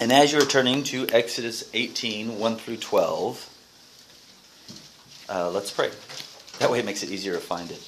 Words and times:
And 0.00 0.10
as 0.10 0.32
you're 0.32 0.44
turning 0.44 0.82
to 0.84 1.06
Exodus 1.10 1.70
18, 1.72 2.38
1 2.38 2.56
through 2.56 2.78
12, 2.78 3.50
uh, 5.28 5.50
let's 5.50 5.70
pray. 5.70 5.90
That 6.58 6.70
way 6.70 6.80
it 6.80 6.84
makes 6.84 7.04
it 7.04 7.10
easier 7.10 7.34
to 7.34 7.40
find 7.40 7.70
it. 7.70 7.78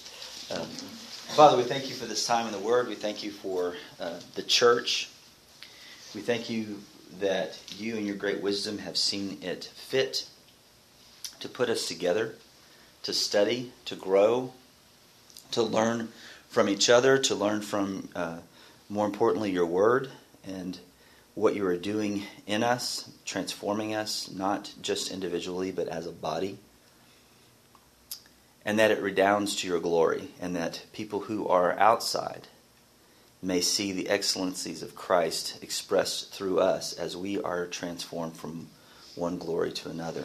Um, 0.54 0.66
Father, 0.66 1.56
we 1.56 1.64
thank 1.64 1.88
you 1.88 1.94
for 1.96 2.06
this 2.06 2.24
time 2.24 2.46
in 2.46 2.52
the 2.52 2.60
Word. 2.60 2.86
We 2.86 2.94
thank 2.94 3.24
you 3.24 3.32
for 3.32 3.74
uh, 3.98 4.20
the 4.36 4.42
church. 4.42 5.10
We 6.14 6.20
thank 6.20 6.48
you 6.48 6.80
that 7.18 7.58
you 7.76 7.96
and 7.96 8.06
your 8.06 8.16
great 8.16 8.40
wisdom 8.40 8.78
have 8.78 8.96
seen 8.96 9.38
it 9.42 9.64
fit 9.74 10.28
to 11.40 11.48
put 11.48 11.68
us 11.68 11.88
together, 11.88 12.36
to 13.02 13.12
study, 13.12 13.72
to 13.84 13.96
grow, 13.96 14.52
to 15.50 15.62
learn 15.62 16.12
from 16.48 16.68
each 16.68 16.88
other, 16.88 17.18
to 17.18 17.34
learn 17.34 17.62
from, 17.62 18.08
uh, 18.14 18.38
more 18.88 19.06
importantly, 19.06 19.50
your 19.50 19.66
Word 19.66 20.10
and 20.46 20.78
what 21.36 21.54
you 21.54 21.66
are 21.66 21.76
doing 21.76 22.22
in 22.46 22.62
us, 22.62 23.10
transforming 23.26 23.94
us, 23.94 24.30
not 24.30 24.72
just 24.80 25.12
individually, 25.12 25.70
but 25.70 25.86
as 25.86 26.06
a 26.06 26.12
body. 26.12 26.58
And 28.64 28.78
that 28.78 28.90
it 28.90 29.02
redounds 29.02 29.54
to 29.56 29.68
your 29.68 29.78
glory, 29.78 30.30
and 30.40 30.56
that 30.56 30.86
people 30.94 31.20
who 31.20 31.46
are 31.46 31.78
outside 31.78 32.48
may 33.42 33.60
see 33.60 33.92
the 33.92 34.08
excellencies 34.08 34.82
of 34.82 34.96
Christ 34.96 35.62
expressed 35.62 36.32
through 36.32 36.58
us 36.58 36.94
as 36.94 37.18
we 37.18 37.38
are 37.40 37.66
transformed 37.66 38.36
from 38.38 38.68
one 39.14 39.36
glory 39.36 39.72
to 39.72 39.90
another. 39.90 40.24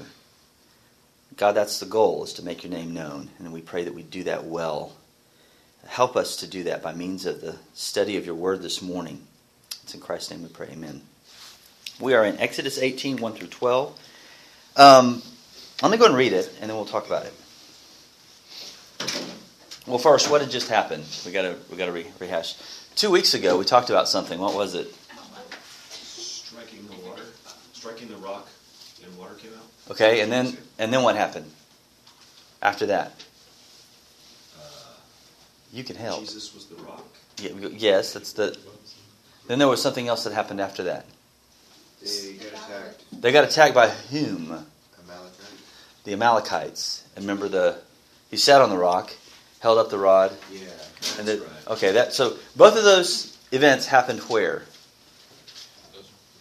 God, 1.36 1.52
that's 1.52 1.82
the 1.82 1.86
goal, 1.86 2.24
is 2.24 2.32
to 2.34 2.46
make 2.46 2.64
your 2.64 2.72
name 2.72 2.94
known. 2.94 3.30
And 3.38 3.52
we 3.52 3.62
pray 3.62 3.84
that 3.84 3.94
we 3.94 4.02
do 4.02 4.24
that 4.24 4.46
well. 4.46 4.94
Help 5.86 6.16
us 6.16 6.38
to 6.38 6.48
do 6.48 6.64
that 6.64 6.82
by 6.82 6.94
means 6.94 7.26
of 7.26 7.42
the 7.42 7.58
study 7.74 8.16
of 8.16 8.26
your 8.26 8.36
word 8.36 8.62
this 8.62 8.82
morning. 8.82 9.28
It's 9.92 9.96
in 9.98 10.00
Christ's 10.02 10.32
name 10.32 10.42
we 10.42 10.48
pray. 10.48 10.70
Amen. 10.72 11.02
We 12.00 12.14
are 12.14 12.24
in 12.24 12.40
Exodus 12.40 12.78
18, 12.78 13.18
1 13.18 13.34
through 13.34 13.50
12. 13.50 14.00
Um, 14.78 15.22
let 15.82 15.92
me 15.92 15.98
go 15.98 16.06
and 16.06 16.16
read 16.16 16.32
it, 16.32 16.50
and 16.62 16.70
then 16.70 16.78
we'll 16.78 16.86
talk 16.86 17.08
about 17.08 17.26
it. 17.26 17.34
Well, 19.86 19.98
first, 19.98 20.32
what 20.32 20.40
had 20.40 20.50
just 20.50 20.70
happened? 20.70 21.04
We 21.26 21.34
got 21.34 21.42
to 21.42 21.58
we 21.70 21.76
got 21.76 21.88
to 21.88 21.92
re- 21.92 22.08
rehash. 22.22 22.56
Two 22.96 23.12
weeks 23.12 23.34
ago, 23.34 23.58
we 23.58 23.66
talked 23.66 23.90
about 23.90 24.08
something. 24.08 24.40
What 24.40 24.56
was 24.56 24.76
it? 24.76 24.96
Striking 25.92 26.88
the 26.88 27.06
water, 27.06 27.24
striking 27.74 28.08
the 28.08 28.16
rock, 28.16 28.48
and 29.04 29.18
water 29.18 29.34
came 29.34 29.52
out. 29.52 29.92
Okay, 29.92 30.22
and 30.22 30.32
then 30.32 30.56
and 30.80 30.94
then 30.94 31.04
what 31.04 31.18
happened 31.18 31.52
after 32.62 32.86
that? 32.86 33.12
Uh, 34.58 34.62
You 35.74 35.84
can 35.84 35.98
help. 35.98 36.22
Jesus 36.22 36.54
was 36.54 36.68
the 36.68 36.76
rock. 36.76 37.04
Yeah, 37.42 37.70
yes, 37.72 38.14
that's 38.14 38.34
the. 38.34 38.56
Then 39.52 39.60
there 39.60 39.68
was 39.68 39.82
something 39.82 40.08
else 40.08 40.24
that 40.24 40.32
happened 40.32 40.62
after 40.62 40.84
that. 40.84 41.06
They 42.02 42.36
got 42.36 42.54
attacked. 42.54 43.04
They 43.22 43.32
got 43.34 43.44
attacked 43.44 43.76
by 43.76 43.90
whom? 43.90 44.66
The 46.06 46.14
Amalekites. 46.14 47.04
And 47.18 47.26
remember 47.26 47.50
the 47.50 47.78
he 48.30 48.38
sat 48.38 48.62
on 48.62 48.70
the 48.70 48.78
rock, 48.78 49.12
held 49.60 49.78
up 49.78 49.90
the 49.90 49.98
rod, 49.98 50.32
Yeah. 50.50 50.62
and 51.20 51.28
the, 51.28 51.40
right. 51.40 51.68
okay, 51.68 51.92
that 51.92 52.14
so 52.14 52.38
both 52.56 52.78
of 52.78 52.86
those 52.86 53.38
events 53.52 53.88
happened 53.88 54.22
where? 54.22 54.64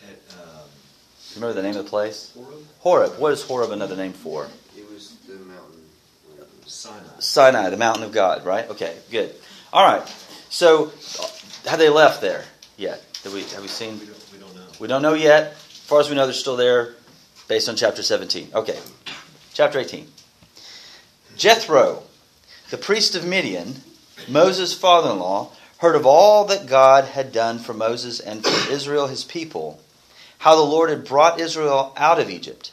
At 0.05 0.39
um, 0.39 0.69
Remember 1.34 1.52
the 1.52 1.62
name 1.62 1.77
of 1.77 1.83
the 1.84 1.91
place? 1.91 2.30
Horeb, 2.36 2.64
Horeb. 2.78 3.19
What 3.19 3.33
is 3.33 3.42
Horeb 3.42 3.72
another 3.72 3.97
name 3.97 4.12
for? 4.12 4.47
It 4.78 4.89
was 4.89 5.17
the 5.27 5.34
mountain. 5.34 5.83
Sinai. 6.64 7.08
Sinai, 7.19 7.70
the 7.70 7.77
mountain 7.77 8.05
of 8.05 8.12
God, 8.12 8.45
right? 8.45 8.70
Okay, 8.70 8.95
good. 9.11 9.34
All 9.72 9.84
right. 9.84 10.06
So, 10.48 10.92
have 11.67 11.80
they 11.80 11.89
left 11.89 12.20
there 12.20 12.45
yet? 12.81 13.05
Have 13.23 13.34
we 13.34 13.42
have 13.42 13.62
we 13.62 13.69
seen? 13.69 14.00
We 14.00 14.06
don't, 14.06 14.33
we 14.33 14.39
don't 14.39 14.55
know. 14.55 14.67
We 14.81 14.89
don't 14.89 15.03
know 15.03 15.14
yet. 15.14 15.53
As 15.53 15.78
far 15.86 16.00
as 16.00 16.09
we 16.09 16.17
know, 16.17 16.25
they're 16.25 16.33
still 16.33 16.56
there, 16.56 16.95
based 17.47 17.69
on 17.69 17.77
chapter 17.77 18.03
17. 18.03 18.50
Okay, 18.55 18.78
chapter 19.53 19.78
18. 19.78 20.09
Jethro, 21.36 22.02
the 22.70 22.77
priest 22.77 23.14
of 23.14 23.27
Midian, 23.27 23.83
Moses' 24.29 24.74
father-in-law, 24.74 25.51
heard 25.79 25.96
of 25.96 26.07
all 26.07 26.45
that 26.46 26.67
God 26.67 27.05
had 27.05 27.33
done 27.33 27.58
for 27.58 27.74
Moses 27.74 28.20
and 28.20 28.45
for 28.45 28.73
Israel, 28.73 29.07
his 29.07 29.24
people, 29.24 29.80
how 30.39 30.57
the 30.57 30.62
Lord 30.62 30.91
had 30.91 31.05
brought 31.05 31.41
Israel 31.41 31.92
out 31.97 32.18
of 32.18 32.30
Egypt. 32.30 32.73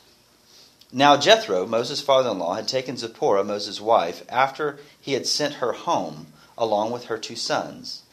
Now 0.91 1.17
Jethro, 1.17 1.65
Moses' 1.65 2.01
father-in-law, 2.01 2.55
had 2.55 2.67
taken 2.67 2.97
Zipporah, 2.97 3.43
Moses' 3.43 3.81
wife, 3.81 4.23
after 4.29 4.79
he 5.01 5.13
had 5.13 5.25
sent 5.25 5.55
her 5.55 5.73
home, 5.73 6.27
along 6.57 6.91
with 6.91 7.05
her 7.05 7.17
two 7.17 7.35
sons. 7.35 8.03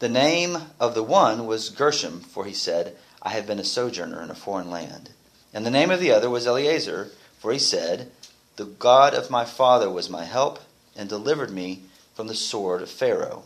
The 0.00 0.08
name 0.08 0.58
of 0.78 0.94
the 0.94 1.02
one 1.02 1.44
was 1.44 1.70
Gershom, 1.70 2.20
for 2.20 2.44
he 2.44 2.52
said, 2.52 2.96
I 3.20 3.30
have 3.30 3.48
been 3.48 3.58
a 3.58 3.64
sojourner 3.64 4.22
in 4.22 4.30
a 4.30 4.34
foreign 4.34 4.70
land. 4.70 5.10
And 5.52 5.66
the 5.66 5.72
name 5.72 5.90
of 5.90 5.98
the 5.98 6.12
other 6.12 6.30
was 6.30 6.46
Eliezer, 6.46 7.10
for 7.40 7.52
he 7.52 7.58
said, 7.58 8.12
The 8.56 8.64
God 8.64 9.12
of 9.12 9.28
my 9.28 9.44
father 9.44 9.90
was 9.90 10.08
my 10.08 10.24
help, 10.24 10.60
and 10.96 11.08
delivered 11.08 11.50
me 11.50 11.82
from 12.14 12.28
the 12.28 12.36
sword 12.36 12.80
of 12.80 12.88
Pharaoh. 12.88 13.42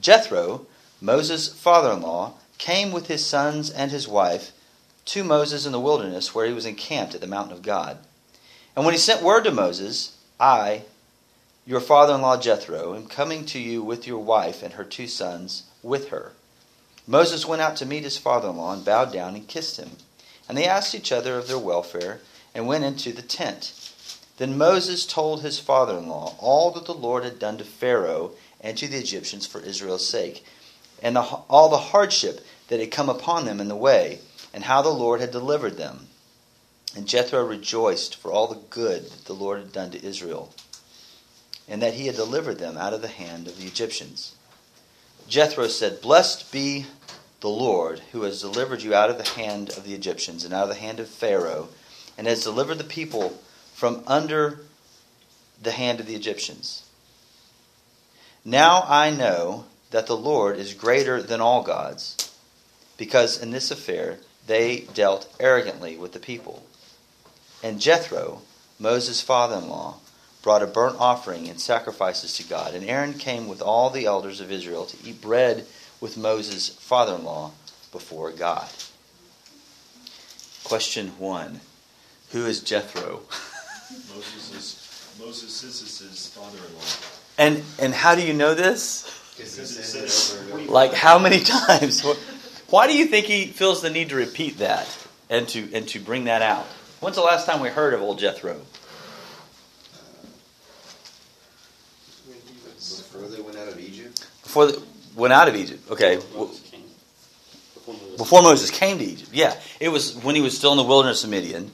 Jethro, 0.00 0.66
Moses' 0.98 1.48
father 1.48 1.92
in 1.92 2.00
law, 2.00 2.34
came 2.56 2.90
with 2.90 3.08
his 3.08 3.26
sons 3.26 3.68
and 3.68 3.90
his 3.90 4.08
wife 4.08 4.52
to 5.04 5.22
Moses 5.22 5.66
in 5.66 5.72
the 5.72 5.80
wilderness, 5.80 6.34
where 6.34 6.46
he 6.46 6.54
was 6.54 6.64
encamped 6.64 7.14
at 7.14 7.20
the 7.20 7.26
mountain 7.26 7.52
of 7.52 7.60
God. 7.60 7.98
And 8.74 8.86
when 8.86 8.94
he 8.94 8.98
sent 8.98 9.22
word 9.22 9.44
to 9.44 9.50
Moses, 9.50 10.16
I, 10.40 10.84
your 11.66 11.80
father 11.80 12.14
in 12.14 12.22
law 12.22 12.38
Jethro, 12.40 12.94
am 12.94 13.08
coming 13.08 13.44
to 13.46 13.58
you 13.58 13.82
with 13.82 14.06
your 14.06 14.20
wife 14.20 14.62
and 14.62 14.72
her 14.74 14.84
two 14.84 15.06
sons 15.06 15.64
with 15.82 16.08
her. 16.08 16.32
Moses 17.06 17.46
went 17.46 17.62
out 17.62 17.76
to 17.76 17.86
meet 17.86 18.04
his 18.04 18.18
father 18.18 18.48
in 18.48 18.56
law 18.56 18.72
and 18.72 18.84
bowed 18.84 19.12
down 19.12 19.34
and 19.34 19.48
kissed 19.48 19.78
him. 19.78 19.90
And 20.48 20.56
they 20.56 20.66
asked 20.66 20.94
each 20.94 21.12
other 21.12 21.36
of 21.36 21.48
their 21.48 21.58
welfare 21.58 22.20
and 22.54 22.66
went 22.66 22.84
into 22.84 23.12
the 23.12 23.22
tent. 23.22 23.72
Then 24.38 24.56
Moses 24.58 25.06
told 25.06 25.42
his 25.42 25.58
father 25.58 25.98
in 25.98 26.08
law 26.08 26.36
all 26.38 26.70
that 26.72 26.86
the 26.86 26.94
Lord 26.94 27.24
had 27.24 27.38
done 27.38 27.58
to 27.58 27.64
Pharaoh 27.64 28.32
and 28.60 28.76
to 28.78 28.88
the 28.88 28.98
Egyptians 28.98 29.46
for 29.46 29.60
Israel's 29.60 30.06
sake, 30.06 30.44
and 31.02 31.16
the, 31.16 31.22
all 31.22 31.68
the 31.68 31.76
hardship 31.76 32.40
that 32.68 32.80
had 32.80 32.90
come 32.90 33.08
upon 33.08 33.44
them 33.44 33.60
in 33.60 33.68
the 33.68 33.76
way, 33.76 34.20
and 34.54 34.64
how 34.64 34.82
the 34.82 34.88
Lord 34.88 35.20
had 35.20 35.32
delivered 35.32 35.76
them. 35.76 36.06
And 36.96 37.08
Jethro 37.08 37.44
rejoiced 37.44 38.16
for 38.16 38.30
all 38.30 38.46
the 38.46 38.60
good 38.70 39.10
that 39.10 39.24
the 39.24 39.32
Lord 39.32 39.58
had 39.58 39.72
done 39.72 39.90
to 39.90 40.04
Israel, 40.04 40.54
and 41.68 41.82
that 41.82 41.94
he 41.94 42.06
had 42.06 42.16
delivered 42.16 42.58
them 42.58 42.76
out 42.76 42.92
of 42.92 43.02
the 43.02 43.08
hand 43.08 43.48
of 43.48 43.58
the 43.58 43.66
Egyptians. 43.66 44.36
Jethro 45.32 45.66
said, 45.66 46.02
Blessed 46.02 46.52
be 46.52 46.84
the 47.40 47.48
Lord, 47.48 48.00
who 48.12 48.24
has 48.24 48.42
delivered 48.42 48.82
you 48.82 48.94
out 48.94 49.08
of 49.08 49.16
the 49.16 49.30
hand 49.30 49.70
of 49.70 49.84
the 49.84 49.94
Egyptians 49.94 50.44
and 50.44 50.52
out 50.52 50.64
of 50.64 50.68
the 50.68 50.74
hand 50.74 51.00
of 51.00 51.08
Pharaoh, 51.08 51.70
and 52.18 52.26
has 52.26 52.44
delivered 52.44 52.76
the 52.76 52.84
people 52.84 53.40
from 53.72 54.02
under 54.06 54.60
the 55.62 55.72
hand 55.72 56.00
of 56.00 56.06
the 56.06 56.14
Egyptians. 56.14 56.84
Now 58.44 58.84
I 58.86 59.08
know 59.08 59.64
that 59.90 60.06
the 60.06 60.18
Lord 60.18 60.58
is 60.58 60.74
greater 60.74 61.22
than 61.22 61.40
all 61.40 61.62
gods, 61.62 62.30
because 62.98 63.42
in 63.42 63.52
this 63.52 63.70
affair 63.70 64.18
they 64.46 64.80
dealt 64.92 65.34
arrogantly 65.40 65.96
with 65.96 66.12
the 66.12 66.18
people. 66.18 66.62
And 67.62 67.80
Jethro, 67.80 68.42
Moses' 68.78 69.22
father 69.22 69.56
in 69.56 69.70
law, 69.70 69.96
brought 70.42 70.62
a 70.62 70.66
burnt 70.66 70.96
offering 70.98 71.48
and 71.48 71.60
sacrifices 71.60 72.34
to 72.34 72.42
God. 72.44 72.74
And 72.74 72.84
Aaron 72.84 73.14
came 73.14 73.46
with 73.48 73.62
all 73.62 73.90
the 73.90 74.06
elders 74.06 74.40
of 74.40 74.50
Israel 74.50 74.84
to 74.86 74.96
eat 75.08 75.20
bread 75.20 75.66
with 76.00 76.16
Moses' 76.16 76.68
father 76.68 77.14
in 77.14 77.24
law 77.24 77.52
before 77.92 78.30
God. 78.32 78.68
Question 80.64 81.08
one 81.18 81.60
Who 82.32 82.46
is 82.46 82.60
Jethro? 82.60 83.20
Moses 84.14 84.52
is 84.54 85.16
Moses 85.20 85.62
is 85.62 85.98
his 85.98 86.26
father-in-law. 86.28 86.82
And, 87.38 87.62
and 87.78 87.92
how 87.94 88.14
do 88.14 88.22
you 88.26 88.32
know 88.32 88.54
this? 88.54 89.02
Because 89.36 89.56
Because 89.56 89.76
he 89.76 89.80
it 89.80 89.84
said 89.84 90.04
it 90.04 90.10
says- 90.10 90.38
over 90.40 90.52
and 90.54 90.62
over. 90.62 90.72
Like 90.72 90.92
how 90.94 91.18
many 91.18 91.40
times? 91.44 92.02
Why 92.68 92.86
do 92.86 92.96
you 92.96 93.06
think 93.06 93.26
he 93.26 93.46
feels 93.46 93.82
the 93.82 93.90
need 93.90 94.08
to 94.08 94.16
repeat 94.16 94.58
that 94.58 94.88
and 95.30 95.46
to 95.50 95.68
and 95.74 95.86
to 95.88 96.00
bring 96.00 96.24
that 96.24 96.42
out? 96.42 96.64
When's 97.00 97.16
the 97.16 97.22
last 97.22 97.46
time 97.46 97.60
we 97.60 97.68
heard 97.68 97.92
of 97.94 98.00
old 98.00 98.18
Jethro? 98.18 98.60
Before 102.78 103.28
they 103.28 103.40
went 103.42 103.58
out 103.58 103.68
of 103.68 103.78
Egypt. 103.78 104.26
Before 104.52 104.66
the, 104.66 104.82
went 105.16 105.32
out 105.32 105.48
of 105.48 105.56
Egypt. 105.56 105.90
Okay. 105.90 106.16
Before 108.18 108.42
Moses 108.42 108.70
came 108.70 108.98
to 108.98 109.04
Egypt. 109.04 109.30
Yeah. 109.32 109.58
It 109.80 109.88
was 109.88 110.14
when 110.16 110.34
he 110.34 110.42
was 110.42 110.54
still 110.54 110.72
in 110.72 110.76
the 110.76 110.84
wilderness 110.84 111.24
of 111.24 111.30
Midian. 111.30 111.70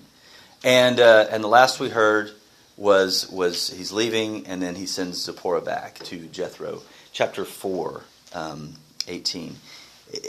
And 0.63 1.01
uh, 1.01 1.27
and 1.29 1.43
the 1.43 1.49
last 1.49 1.81
we 1.81 1.89
heard 1.89 2.31
was 2.77 3.29
was 3.31 3.69
he's 3.71 3.91
leaving 3.91 4.47
and 4.47 4.63
then 4.63 4.77
he 4.77 4.87
sends 4.87 5.21
Zipporah 5.25 5.61
back 5.61 5.99
to 6.05 6.29
Jethro. 6.29 6.83
Chapter 7.13 7.45
4, 7.45 8.01
um, 8.35 8.75
18. 9.09 9.57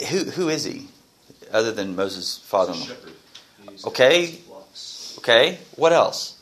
Who 0.10 0.18
who 0.32 0.50
is 0.50 0.64
he? 0.64 0.88
Other 1.52 1.72
than 1.72 1.96
Moses' 1.96 2.40
father-in-law. 2.40 2.96
Okay. 3.90 4.40
Okay. 5.20 5.60
What 5.76 5.94
else? 5.94 6.42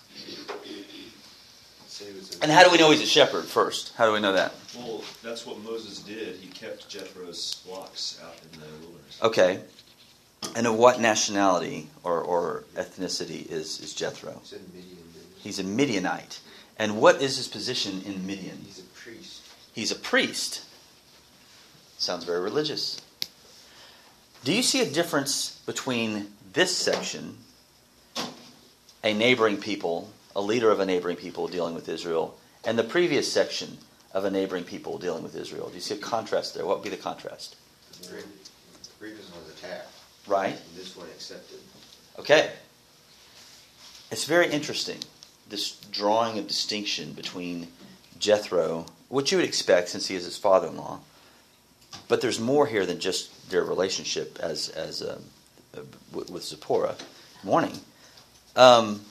Say 1.90 2.06
it 2.06 2.16
was 2.16 2.24
a- 2.24 2.26
And 2.42 2.52
how 2.52 2.64
do 2.64 2.72
we 2.72 2.78
know 2.78 2.92
he's 2.92 3.02
a 3.02 3.06
shepherd 3.06 3.46
first? 3.46 3.94
How 3.96 4.06
do 4.06 4.14
we 4.14 4.20
know 4.20 4.34
that? 4.34 4.54
Well, 4.76 5.04
that's 5.24 5.46
what 5.46 5.60
Moses 5.64 6.00
did. 6.00 6.36
He 6.36 6.48
kept 6.50 6.88
Jethro's 6.88 7.56
flocks 7.66 8.20
out 8.24 8.36
in 8.44 8.60
the 8.60 8.66
wilderness. 8.86 9.20
Okay. 9.22 9.60
And 10.56 10.68
of 10.68 10.76
what 10.76 11.00
nationality 11.00 11.88
or, 12.04 12.22
or 12.22 12.64
ethnicity 12.76 13.50
is, 13.50 13.80
is 13.80 13.94
Jethro? 13.94 14.40
He 14.42 14.48
said 14.48 14.62
Midian, 14.74 14.98
he? 15.14 15.44
He's 15.50 15.60
a 15.60 15.64
Midianite. 15.64 16.40
And 16.78 17.02
what 17.02 17.22
is 17.22 17.38
his 17.38 17.48
position 17.48 18.04
in 18.06 18.26
Midian? 18.28 18.60
He's 18.66 18.80
a 18.80 18.84
priest. 18.84 19.42
He's 19.74 19.92
a 19.92 19.96
priest. 19.96 20.64
Sounds 21.98 22.24
very 22.24 22.40
religious. 22.40 23.02
Do 24.44 24.54
you 24.54 24.62
see 24.62 24.82
a 24.82 24.90
difference 24.90 25.60
between 25.66 26.28
this 26.54 26.76
section, 26.76 27.38
a 29.04 29.14
neighboring 29.14 29.58
people, 29.58 30.10
a 30.38 30.42
leader 30.42 30.70
of 30.72 30.80
a 30.80 30.86
neighboring 30.86 31.18
people 31.18 31.48
dealing 31.50 31.76
with 31.76 31.90
Israel, 31.90 32.38
and 32.64 32.78
the 32.80 32.84
previous 32.84 33.30
section 33.32 33.78
of 34.14 34.24
a 34.24 34.30
neighboring 34.32 34.64
people 34.64 34.98
dealing 35.00 35.24
with 35.24 35.36
Israel? 35.36 35.68
Do 35.68 35.74
you 35.76 35.82
see 35.82 35.96
a 35.96 35.98
contrast 35.98 36.54
there? 36.54 36.66
What 36.66 36.78
would 36.78 36.84
be 36.84 36.90
the 36.96 36.96
contrast? 36.96 37.56
The 38.04 38.24
previous 39.00 39.30
one 39.32 39.44
was 39.44 39.54
attacked, 39.58 39.90
Right? 40.28 40.54
and 40.54 40.76
this 40.78 40.96
one 40.96 41.08
accepted. 41.08 41.60
Okay. 42.20 42.52
It's 44.12 44.26
very 44.26 44.50
interesting, 44.50 45.00
this 45.50 45.72
drawing 45.92 46.38
of 46.38 46.48
distinction 46.48 47.14
between 47.14 47.68
Jethro, 48.20 48.86
which 49.10 49.32
you 49.32 49.38
would 49.40 49.46
expect 49.48 49.90
since 49.90 50.08
he 50.08 50.16
is 50.16 50.24
his 50.24 50.38
father 50.38 50.68
in 50.68 50.78
law, 50.78 51.00
but 52.08 52.22
there's 52.22 52.40
more 52.40 52.68
here 52.68 52.86
than 52.86 53.00
just 53.00 53.50
their 53.50 53.64
relationship 53.64 54.38
as, 54.42 54.70
as 54.70 55.02
um, 55.02 55.24
uh, 55.76 55.82
with 56.14 56.30
with 56.30 56.44
Zipporah. 56.44 56.96
Morning. 57.44 57.80
Um, 58.56 59.02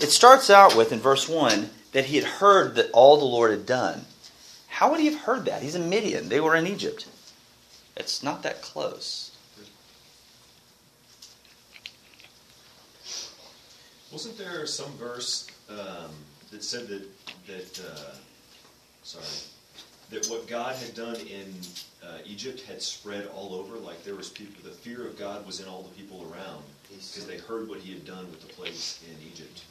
it 0.00 0.10
starts 0.10 0.50
out 0.50 0.76
with, 0.76 0.92
in 0.92 1.00
verse 1.00 1.28
1, 1.28 1.70
that 1.92 2.06
he 2.06 2.16
had 2.16 2.24
heard 2.24 2.74
that 2.76 2.90
all 2.92 3.18
the 3.18 3.24
Lord 3.24 3.50
had 3.50 3.66
done. 3.66 4.04
How 4.68 4.90
would 4.90 5.00
he 5.00 5.06
have 5.06 5.20
heard 5.20 5.44
that? 5.46 5.62
He's 5.62 5.74
in 5.74 5.88
Midian, 5.88 6.28
they 6.28 6.40
were 6.40 6.56
in 6.56 6.66
Egypt. 6.66 7.06
It's 7.96 8.22
not 8.22 8.42
that 8.44 8.62
close. 8.62 9.30
Wasn't 14.10 14.36
there 14.38 14.66
some 14.66 14.90
verse 14.92 15.46
um, 15.68 16.10
that 16.50 16.64
said 16.64 16.88
that 16.88 17.06
that 17.46 17.80
uh, 17.86 18.14
sorry 19.02 19.24
that 20.10 20.26
what 20.26 20.48
God 20.48 20.74
had 20.74 20.94
done 20.94 21.14
in 21.14 21.54
uh, 22.04 22.18
Egypt 22.24 22.62
had 22.62 22.82
spread 22.82 23.28
all 23.36 23.54
over? 23.54 23.76
Like 23.76 24.02
there 24.04 24.16
was 24.16 24.28
people, 24.28 24.54
the 24.64 24.74
fear 24.74 25.06
of 25.06 25.16
God 25.16 25.46
was 25.46 25.60
in 25.60 25.68
all 25.68 25.82
the 25.82 25.90
people 25.90 26.28
around 26.32 26.64
because 26.88 27.24
they 27.26 27.38
heard 27.38 27.68
what 27.68 27.78
He 27.78 27.92
had 27.92 28.04
done 28.04 28.28
with 28.30 28.40
the 28.40 28.52
plagues 28.52 29.00
in 29.08 29.16
Egypt. 29.24 29.62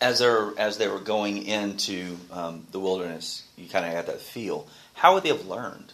As 0.00 0.18
they 0.18 0.26
are 0.26 0.58
as 0.58 0.78
they 0.78 0.88
were 0.88 1.00
going 1.00 1.44
into 1.46 2.16
um, 2.30 2.66
the 2.72 2.80
wilderness, 2.80 3.42
you 3.56 3.68
kind 3.68 3.84
of 3.84 3.92
had 3.92 4.06
that 4.06 4.20
feel. 4.20 4.66
How 4.94 5.14
would 5.14 5.22
they 5.22 5.28
have 5.30 5.46
learned? 5.46 5.92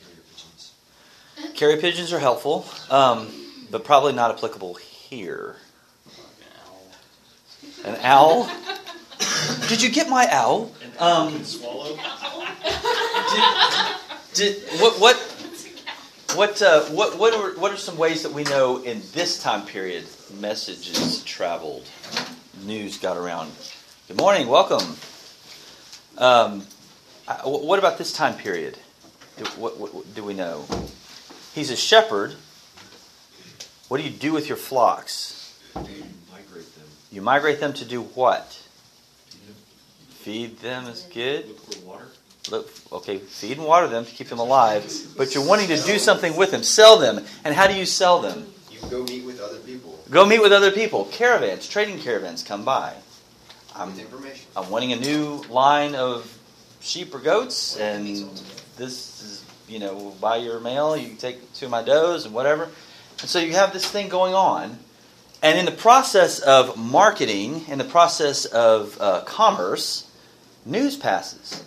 Carrier 0.00 0.22
pigeons. 0.30 0.72
Carrier 1.54 1.76
pigeons 1.80 2.12
are 2.12 2.18
helpful, 2.18 2.66
um, 2.90 3.28
but 3.70 3.84
probably 3.84 4.12
not 4.12 4.30
applicable 4.30 4.74
here. 4.74 5.56
An 7.84 7.94
owl? 7.94 7.94
An 7.94 7.96
owl? 8.02 8.50
Did 9.68 9.82
you 9.82 9.90
get 9.90 10.08
my 10.08 10.26
owl? 10.30 10.72
An 10.82 10.92
owl 10.98 11.26
Um, 11.26 11.32
can 11.32 11.44
swallow. 11.44 11.96
Did 14.34 14.62
what 14.80 14.98
what 15.00 15.16
what 16.34 16.60
uh, 16.62 16.80
what 16.86 17.18
what 17.18 17.34
are 17.34 17.50
what 17.60 17.72
are 17.72 17.76
some 17.76 17.96
ways 17.96 18.22
that 18.24 18.32
we 18.32 18.42
know 18.44 18.82
in 18.82 19.00
this 19.12 19.40
time 19.40 19.64
period 19.64 20.04
messages 20.40 21.22
traveled, 21.22 21.86
news 22.62 22.98
got 22.98 23.16
around? 23.16 23.50
Good 24.08 24.18
morning, 24.18 24.48
welcome. 24.48 24.96
Um, 26.18 26.66
I- 27.26 27.40
what 27.44 27.78
about 27.78 27.98
this 27.98 28.12
time 28.12 28.34
period? 28.34 28.78
Do, 29.36 29.44
what, 29.56 29.78
what, 29.78 29.94
what 29.94 30.14
do 30.14 30.22
we 30.22 30.34
know? 30.34 30.64
He's 31.54 31.70
a 31.70 31.76
shepherd. 31.76 32.34
What 33.88 33.98
do 33.98 34.04
you 34.04 34.10
do 34.10 34.32
with 34.32 34.48
your 34.48 34.56
flocks? 34.56 35.58
Migrate 35.74 36.74
them. 36.76 36.86
You 37.10 37.22
migrate 37.22 37.60
them 37.60 37.72
to 37.74 37.84
do 37.84 38.02
what? 38.02 38.52
Feed 39.26 39.46
them. 39.46 39.54
Feed 40.10 40.58
them 40.58 40.86
is 40.86 41.02
good. 41.12 41.48
Look 41.48 41.72
for 41.74 41.86
water. 41.86 42.06
Look, 42.50 42.70
okay, 42.92 43.18
feed 43.18 43.56
and 43.56 43.66
water 43.66 43.88
them 43.88 44.04
to 44.04 44.10
keep 44.10 44.28
them 44.28 44.38
alive, 44.38 44.84
but 45.16 45.34
you're 45.34 45.46
wanting 45.46 45.68
to 45.68 45.78
do 45.78 45.98
something 45.98 46.36
with 46.36 46.50
them, 46.50 46.62
sell 46.62 46.98
them. 46.98 47.24
And 47.42 47.54
how 47.54 47.66
do 47.66 47.74
you 47.74 47.86
sell 47.86 48.20
them? 48.20 48.46
Go 48.90 49.04
meet 49.04 49.24
with 49.24 49.40
other 49.40 49.58
people 49.58 49.94
Go 50.10 50.26
meet 50.26 50.42
with 50.42 50.52
other 50.52 50.70
people. 50.70 51.06
Caravans, 51.06 51.66
trading 51.66 51.98
caravans 51.98 52.42
come 52.42 52.64
by. 52.64 52.94
I'm, 53.74 53.88
with 53.88 54.00
information. 54.00 54.46
I'm 54.56 54.70
wanting 54.70 54.92
a 54.92 54.96
new 54.96 55.42
line 55.48 55.94
of 55.94 56.38
sheep 56.80 57.14
or 57.14 57.18
goats, 57.18 57.76
and 57.78 58.06
this 58.76 59.22
is, 59.22 59.44
you 59.66 59.78
know, 59.78 60.14
by 60.20 60.36
your 60.36 60.60
mail, 60.60 60.96
you 60.96 61.08
can 61.08 61.16
take 61.16 61.52
two 61.54 61.64
of 61.64 61.70
my 61.70 61.82
does 61.82 62.26
and 62.26 62.34
whatever. 62.34 62.68
And 63.20 63.30
so 63.30 63.38
you 63.38 63.54
have 63.54 63.72
this 63.72 63.90
thing 63.90 64.08
going 64.08 64.34
on. 64.34 64.78
And 65.42 65.58
in 65.58 65.64
the 65.64 65.72
process 65.72 66.38
of 66.40 66.76
marketing, 66.76 67.66
in 67.68 67.78
the 67.78 67.84
process 67.84 68.44
of 68.44 68.96
uh, 69.00 69.22
commerce, 69.22 70.10
news 70.66 70.96
passes. 70.96 71.64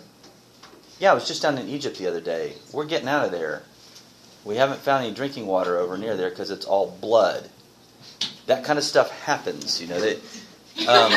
Yeah, 1.00 1.10
I 1.10 1.14
was 1.14 1.26
just 1.26 1.42
down 1.42 1.58
in 1.58 1.68
Egypt 1.68 1.98
the 1.98 2.06
other 2.06 2.20
day. 2.20 2.54
We're 2.72 2.86
getting 2.86 3.08
out 3.08 3.24
of 3.24 3.32
there. 3.32 3.62
We 4.44 4.56
haven't 4.56 4.80
found 4.80 5.04
any 5.04 5.14
drinking 5.14 5.46
water 5.46 5.78
over 5.78 5.98
near 5.98 6.16
there 6.16 6.30
because 6.30 6.50
it's 6.50 6.64
all 6.64 6.96
blood. 7.00 7.48
That 8.46 8.64
kind 8.64 8.78
of 8.78 8.84
stuff 8.84 9.10
happens, 9.22 9.80
you 9.80 9.88
know. 9.88 10.00
That, 10.00 10.16
um, 10.88 11.12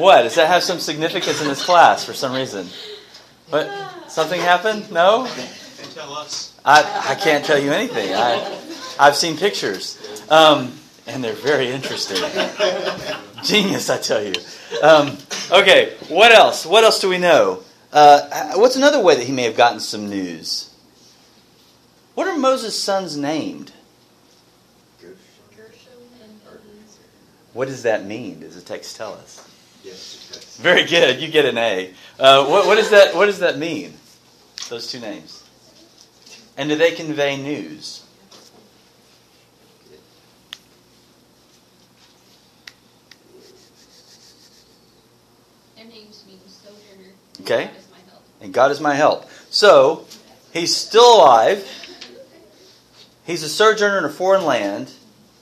what 0.00 0.22
does 0.22 0.36
that 0.36 0.46
have 0.48 0.62
some 0.62 0.78
significance 0.78 1.42
in 1.42 1.48
this 1.48 1.64
class 1.64 2.04
for 2.04 2.14
some 2.14 2.32
reason? 2.32 2.66
What? 3.50 3.68
Something 4.08 4.40
happened? 4.40 4.90
No, 4.90 5.26
Tell 5.94 6.12
us. 6.14 6.54
I, 6.64 7.08
I 7.10 7.14
can't 7.16 7.44
tell 7.44 7.58
you 7.58 7.72
anything. 7.72 8.14
I, 8.14 8.58
I've 8.98 9.16
seen 9.16 9.36
pictures, 9.36 9.98
um, 10.30 10.72
and 11.06 11.22
they're 11.22 11.32
very 11.32 11.68
interesting. 11.68 12.18
Genius, 13.42 13.90
I 13.90 13.98
tell 13.98 14.22
you. 14.22 14.34
Um, 14.82 15.18
okay, 15.50 15.96
what 16.08 16.32
else? 16.32 16.64
What 16.64 16.84
else 16.84 17.00
do 17.00 17.08
we 17.08 17.18
know? 17.18 17.64
Uh, 17.92 18.52
what's 18.54 18.76
another 18.76 19.00
way 19.02 19.16
that 19.16 19.26
he 19.26 19.32
may 19.32 19.42
have 19.42 19.56
gotten 19.56 19.80
some 19.80 20.08
news? 20.08 20.72
What 22.14 22.28
are 22.28 22.36
Moses' 22.36 22.80
sons 22.80 23.16
named? 23.16 23.72
Good. 25.00 25.16
What 27.52 27.66
does 27.66 27.82
that 27.82 28.04
mean? 28.04 28.40
Does 28.40 28.54
the 28.54 28.60
text 28.60 28.96
tell 28.96 29.14
us? 29.14 29.48
Yes, 29.82 30.28
it 30.30 30.34
does. 30.34 30.56
Very 30.58 30.84
good. 30.84 31.20
You 31.20 31.28
get 31.28 31.46
an 31.46 31.58
A. 31.58 31.92
Uh, 32.18 32.46
what, 32.46 32.66
what 32.66 32.76
does 32.76 32.90
that 32.90 33.14
What 33.14 33.26
does 33.26 33.40
that 33.40 33.58
mean? 33.58 33.94
Those 34.68 34.90
two 34.90 35.00
names. 35.00 35.42
And 36.56 36.68
do 36.68 36.76
they 36.76 36.92
convey 36.92 37.36
news? 37.36 38.04
Their 45.76 45.86
names 45.86 46.24
mean 46.26 46.38
sojourner. 46.46 47.12
Okay. 47.40 47.66
God 47.66 47.76
is 47.76 47.88
my 47.90 47.98
help. 48.10 48.22
And 48.40 48.52
God 48.52 48.70
is 48.70 48.80
my 48.80 48.94
help. 48.94 49.28
So 49.50 50.06
he's 50.52 50.74
still 50.74 51.16
alive. 51.16 51.66
He's 53.24 53.42
a 53.42 53.48
sojourner 53.48 53.98
in 53.98 54.04
a 54.04 54.10
foreign 54.10 54.44
land. 54.44 54.92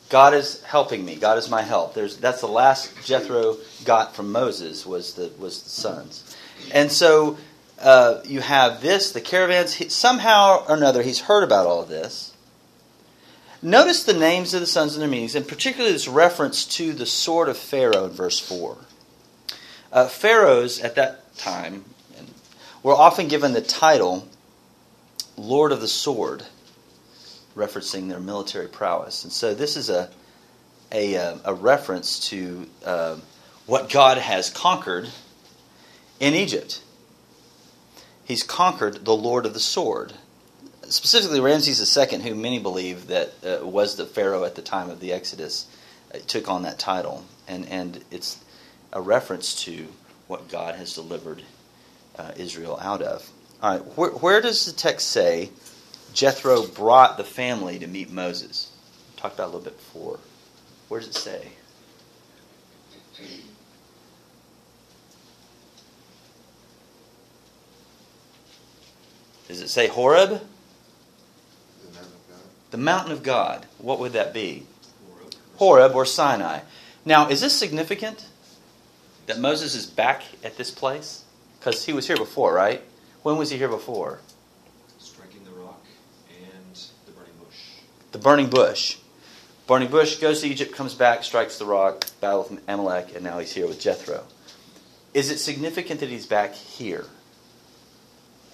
God 0.08 0.34
is 0.34 0.62
helping 0.62 1.04
me. 1.04 1.16
God 1.16 1.38
is 1.38 1.50
my 1.50 1.62
help. 1.62 1.94
There's 1.94 2.16
that's 2.16 2.40
the 2.40 2.48
last 2.48 2.92
Jethro 3.04 3.56
got 3.84 4.16
from 4.16 4.32
Moses 4.32 4.86
was 4.86 5.14
the 5.14 5.30
was 5.38 5.62
the 5.62 5.68
sons, 5.68 6.36
and 6.72 6.90
so 6.90 7.36
uh, 7.78 8.22
you 8.24 8.40
have 8.40 8.80
this 8.80 9.12
the 9.12 9.20
caravans. 9.20 9.74
He, 9.74 9.90
somehow 9.90 10.64
or 10.66 10.76
another, 10.76 11.02
he's 11.02 11.20
heard 11.20 11.44
about 11.44 11.66
all 11.66 11.82
of 11.82 11.88
this. 11.88 12.34
Notice 13.60 14.04
the 14.04 14.14
names 14.14 14.54
of 14.54 14.60
the 14.60 14.66
sons 14.66 14.94
and 14.94 15.02
their 15.02 15.10
meanings, 15.10 15.34
and 15.34 15.46
particularly 15.46 15.92
this 15.92 16.08
reference 16.08 16.64
to 16.76 16.94
the 16.94 17.06
sword 17.06 17.50
of 17.50 17.58
Pharaoh 17.58 18.06
in 18.06 18.10
verse 18.10 18.38
four. 18.38 18.78
Uh, 19.92 20.06
pharaohs 20.08 20.80
at 20.80 20.94
that 20.94 21.36
time 21.36 21.84
were 22.82 22.94
often 22.94 23.28
given 23.28 23.52
the 23.52 23.60
title 23.60 24.28
Lord 25.36 25.72
of 25.72 25.80
the 25.80 25.88
Sword, 25.88 26.44
referencing 27.56 28.08
their 28.08 28.20
military 28.20 28.68
prowess. 28.68 29.24
And 29.24 29.32
so 29.32 29.54
this 29.54 29.76
is 29.76 29.88
a 29.90 30.10
a, 30.92 31.16
uh, 31.16 31.38
a 31.44 31.54
reference 31.54 32.18
to 32.30 32.66
uh, 32.84 33.16
what 33.66 33.90
God 33.90 34.18
has 34.18 34.50
conquered 34.50 35.08
in 36.20 36.34
Egypt. 36.34 36.82
He's 38.24 38.42
conquered 38.42 39.04
the 39.04 39.16
Lord 39.16 39.46
of 39.46 39.54
the 39.54 39.60
Sword. 39.60 40.12
Specifically, 40.88 41.40
Ramses 41.40 41.96
II, 41.96 42.20
who 42.20 42.34
many 42.34 42.58
believe 42.58 43.08
that 43.08 43.32
uh, 43.44 43.66
was 43.66 43.96
the 43.96 44.06
Pharaoh 44.06 44.44
at 44.44 44.54
the 44.54 44.62
time 44.62 44.88
of 44.88 45.00
the 45.00 45.12
Exodus, 45.12 45.66
uh, 46.14 46.18
took 46.26 46.48
on 46.48 46.62
that 46.62 46.78
title. 46.78 47.24
And, 47.46 47.68
and 47.68 48.04
it's 48.10 48.42
a 48.92 49.00
reference 49.00 49.54
to 49.64 49.88
what 50.26 50.48
God 50.48 50.74
has 50.76 50.94
delivered 50.94 51.42
uh, 52.18 52.32
Israel 52.36 52.78
out 52.80 53.02
of. 53.02 53.30
All 53.62 53.72
right, 53.72 53.86
where, 53.96 54.10
where 54.10 54.40
does 54.40 54.66
the 54.66 54.72
text 54.72 55.08
say 55.08 55.50
Jethro 56.12 56.66
brought 56.66 57.16
the 57.16 57.24
family 57.24 57.78
to 57.78 57.86
meet 57.86 58.10
Moses? 58.10 58.70
We 59.14 59.20
talked 59.20 59.34
about 59.34 59.44
a 59.44 59.52
little 59.52 59.60
bit 59.60 59.76
before. 59.76 60.18
Where 60.88 61.00
does 61.00 61.08
it 61.10 61.14
say? 61.14 61.48
Does 69.48 69.62
it 69.62 69.68
say 69.68 69.88
Horeb? 69.88 70.42
The 72.70 72.76
mountain 72.76 73.12
of 73.12 73.22
God. 73.22 73.66
What 73.78 73.98
would 73.98 74.12
that 74.12 74.34
be? 74.34 74.66
Horeb 75.56 75.94
or 75.94 76.04
Sinai. 76.04 76.60
Now, 77.04 77.28
is 77.28 77.40
this 77.40 77.58
significant 77.58 78.26
that 79.26 79.38
Moses 79.38 79.74
is 79.74 79.86
back 79.86 80.22
at 80.44 80.56
this 80.58 80.70
place? 80.70 81.24
Because 81.58 81.84
he 81.84 81.92
was 81.92 82.06
here 82.06 82.16
before, 82.16 82.52
right? 82.52 82.82
When 83.22 83.36
was 83.36 83.50
he 83.50 83.58
here 83.58 83.68
before? 83.68 84.20
Striking 84.98 85.44
the 85.44 85.50
rock 85.50 85.84
and 86.28 86.74
the 87.06 87.12
burning 87.12 87.34
bush. 87.40 87.56
The 88.12 88.18
burning 88.18 88.50
bush. 88.50 88.98
Burning 89.66 89.90
bush 89.90 90.16
goes 90.16 90.40
to 90.40 90.48
Egypt, 90.48 90.74
comes 90.74 90.94
back, 90.94 91.24
strikes 91.24 91.58
the 91.58 91.66
rock, 91.66 92.06
battle 92.20 92.46
with 92.48 92.62
Amalek, 92.66 93.14
and 93.14 93.22
now 93.22 93.38
he's 93.38 93.52
here 93.52 93.66
with 93.66 93.80
Jethro. 93.80 94.24
Is 95.12 95.30
it 95.30 95.38
significant 95.38 96.00
that 96.00 96.08
he's 96.08 96.26
back 96.26 96.54
here? 96.54 97.04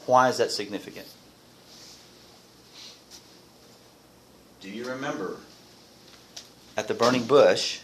Why 0.06 0.28
is 0.28 0.38
that 0.38 0.50
significant? 0.50 1.06
Do 4.60 4.70
you 4.70 4.86
remember 4.86 5.36
at 6.76 6.88
the 6.88 6.94
burning 6.94 7.26
bush, 7.26 7.80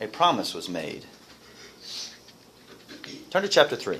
a 0.00 0.06
promise 0.06 0.54
was 0.54 0.68
made? 0.68 1.06
Turn 3.36 3.42
to 3.42 3.50
chapter 3.50 3.76
3. 3.76 3.98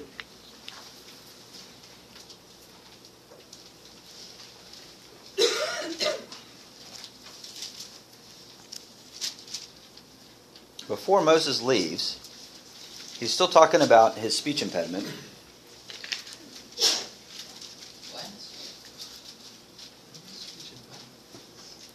Before 10.88 11.21
Moses 11.21 11.61
leaves, 11.61 12.19
he's 13.21 13.31
still 13.31 13.47
talking 13.47 13.83
about 13.83 14.14
his 14.14 14.35
speech 14.35 14.62
impediment. 14.62 15.07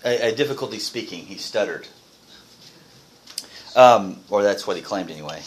A, 0.06 0.28
a 0.28 0.36
difficulty 0.36 0.78
speaking. 0.78 1.26
He 1.26 1.38
stuttered. 1.40 1.88
Um, 3.76 4.20
or 4.30 4.44
that's 4.44 4.68
what 4.68 4.76
he 4.76 4.84
claimed 4.84 5.10
anyway. 5.10 5.42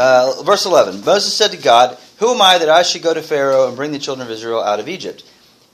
Uh, 0.00 0.42
verse 0.44 0.64
11 0.64 1.04
Moses 1.04 1.36
said 1.36 1.50
to 1.50 1.58
God, 1.58 1.98
Who 2.20 2.30
am 2.30 2.40
I 2.40 2.56
that 2.56 2.70
I 2.70 2.82
should 2.82 3.02
go 3.02 3.12
to 3.12 3.20
Pharaoh 3.20 3.68
and 3.68 3.76
bring 3.76 3.92
the 3.92 3.98
children 3.98 4.26
of 4.26 4.32
Israel 4.32 4.62
out 4.62 4.80
of 4.80 4.88
Egypt? 4.88 5.22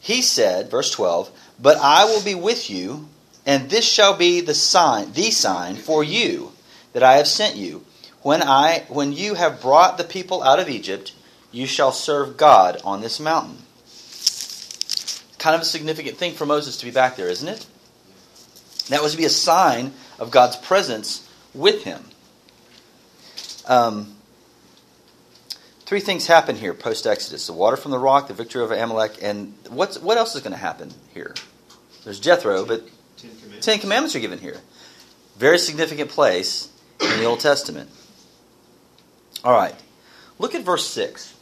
He 0.01 0.21
said, 0.21 0.69
verse 0.69 0.91
12, 0.91 1.31
But 1.63 1.77
I 1.77 2.07
will 2.07 2.25
be 2.25 2.35
with 2.35 2.69
you, 2.69 3.09
and 3.47 3.71
this 3.71 3.89
shall 3.89 4.17
be 4.17 4.41
the 4.41 4.53
sign, 4.53 5.13
the 5.13 5.31
sign 5.31 5.77
for 5.77 6.03
you 6.03 6.51
that 6.93 7.05
I 7.05 7.19
have 7.19 7.29
sent 7.29 7.55
you. 7.55 7.85
When 8.23 8.43
I 8.43 8.85
when 8.89 9.13
you 9.13 9.35
have 9.35 9.63
brought 9.63 9.97
the 9.97 10.03
people 10.03 10.43
out 10.43 10.59
of 10.59 10.69
Egypt, 10.69 11.15
you 11.53 11.69
shall 11.69 11.93
serve 11.93 12.37
God 12.37 12.81
on 12.83 13.03
this 13.03 13.21
mountain. 13.21 13.59
Kind 15.39 15.55
of 15.55 15.63
a 15.63 15.65
significant 15.65 16.19
thing 16.19 16.33
for 16.33 16.47
Moses 16.47 16.77
to 16.79 16.85
be 16.85 16.91
back 16.91 17.15
there, 17.15 17.29
isn't 17.29 17.47
it? 17.47 17.65
That 18.89 19.05
was 19.05 19.13
to 19.13 19.19
be 19.19 19.25
a 19.25 19.31
sign 19.31 19.93
of 20.19 20.33
God's 20.33 20.57
presence 20.57 21.31
with 21.55 21.85
him. 21.85 22.03
Um, 23.69 24.16
three 25.87 26.01
things 26.01 26.27
happen 26.27 26.57
here 26.57 26.75
post 26.75 27.07
Exodus: 27.07 27.47
the 27.47 27.53
water 27.53 27.77
from 27.77 27.93
the 27.93 27.99
rock, 27.99 28.29
the 28.29 28.35
victory 28.35 28.63
over 28.63 28.75
Amalek, 28.75 29.19
and 29.23 29.55
what's 29.71 29.99
what 29.99 30.19
else 30.19 30.35
is 30.35 30.43
going 30.43 30.53
to 30.53 30.59
happen 30.59 30.93
here? 31.15 31.35
There's 32.05 32.21
Jethro, 32.21 32.65
but 32.65 32.87
Ten 33.17 33.31
Commandments. 33.31 33.67
Ten 33.67 33.79
Commandments 33.79 34.17
are 34.17 34.21
given 34.21 34.39
here. 34.39 34.61
Very 35.37 35.59
significant 35.59 36.11
place 36.11 36.71
in 37.01 37.19
the 37.19 37.25
Old 37.25 37.41
Testament. 37.41 37.91
All 39.45 39.53
right, 39.53 39.75
look 40.39 40.55
at 40.55 40.63
verse 40.63 40.87
six. 40.87 41.35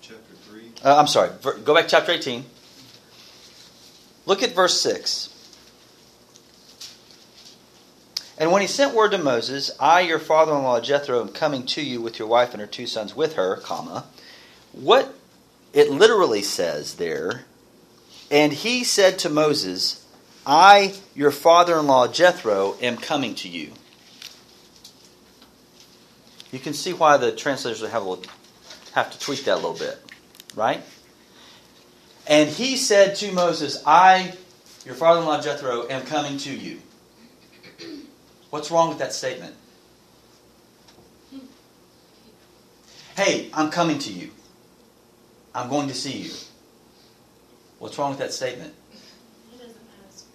Chapter 0.00 0.34
3. 0.50 0.62
Uh, 0.84 0.96
I'm 0.98 1.06
sorry. 1.06 1.30
Go 1.64 1.74
back 1.74 1.84
to 1.84 1.90
chapter 1.90 2.12
18. 2.12 2.44
Look 4.26 4.42
at 4.42 4.54
verse 4.54 4.80
6. 4.80 5.33
And 8.36 8.50
when 8.50 8.62
he 8.62 8.68
sent 8.68 8.94
word 8.94 9.12
to 9.12 9.18
Moses, 9.18 9.70
I, 9.78 10.00
your 10.00 10.18
father-in-law 10.18 10.80
Jethro, 10.80 11.20
am 11.20 11.28
coming 11.28 11.64
to 11.66 11.82
you 11.82 12.00
with 12.00 12.18
your 12.18 12.26
wife 12.26 12.52
and 12.52 12.60
her 12.60 12.66
two 12.66 12.86
sons 12.86 13.14
with 13.14 13.34
her, 13.34 13.56
comma. 13.56 14.06
What 14.72 15.14
it 15.72 15.90
literally 15.90 16.42
says 16.42 16.94
there, 16.94 17.44
and 18.30 18.52
he 18.52 18.82
said 18.82 19.18
to 19.20 19.28
Moses, 19.28 20.04
I, 20.44 20.94
your 21.14 21.30
father-in-law 21.30 22.08
Jethro, 22.08 22.76
am 22.80 22.96
coming 22.96 23.34
to 23.36 23.48
you. 23.48 23.72
You 26.50 26.58
can 26.58 26.74
see 26.74 26.92
why 26.92 27.16
the 27.16 27.32
translators 27.32 27.80
have, 27.82 28.02
a 28.02 28.08
little, 28.08 28.24
have 28.92 29.10
to 29.12 29.18
tweak 29.18 29.44
that 29.44 29.54
a 29.54 29.56
little 29.56 29.74
bit, 29.74 29.98
right? 30.54 30.82
And 32.26 32.48
he 32.48 32.76
said 32.76 33.16
to 33.16 33.32
Moses, 33.32 33.82
I, 33.86 34.34
your 34.84 34.94
father 34.94 35.20
in 35.20 35.26
law 35.26 35.40
Jethro, 35.40 35.88
am 35.88 36.02
coming 36.02 36.38
to 36.38 36.54
you. 36.54 36.80
What's 38.54 38.70
wrong 38.70 38.88
with 38.88 38.98
that 38.98 39.12
statement? 39.12 39.52
Hey, 43.16 43.50
I'm 43.52 43.68
coming 43.68 43.98
to 43.98 44.12
you. 44.12 44.30
I'm 45.52 45.68
going 45.68 45.88
to 45.88 45.94
see 45.94 46.18
you. 46.18 46.30
What's 47.80 47.98
wrong 47.98 48.10
with 48.10 48.20
that 48.20 48.32
statement? 48.32 48.72
He 49.50 49.58
doesn't 49.58 49.76
ask. 50.06 50.26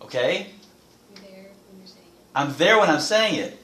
Okay? 0.00 0.46
You're 1.14 1.22
there 1.22 1.50
when 1.68 1.80
you're 1.80 1.86
saying 1.86 2.06
I'm 2.34 2.54
there 2.54 2.80
when 2.80 2.88
I'm 2.88 2.98
saying 2.98 3.34
it. 3.34 3.58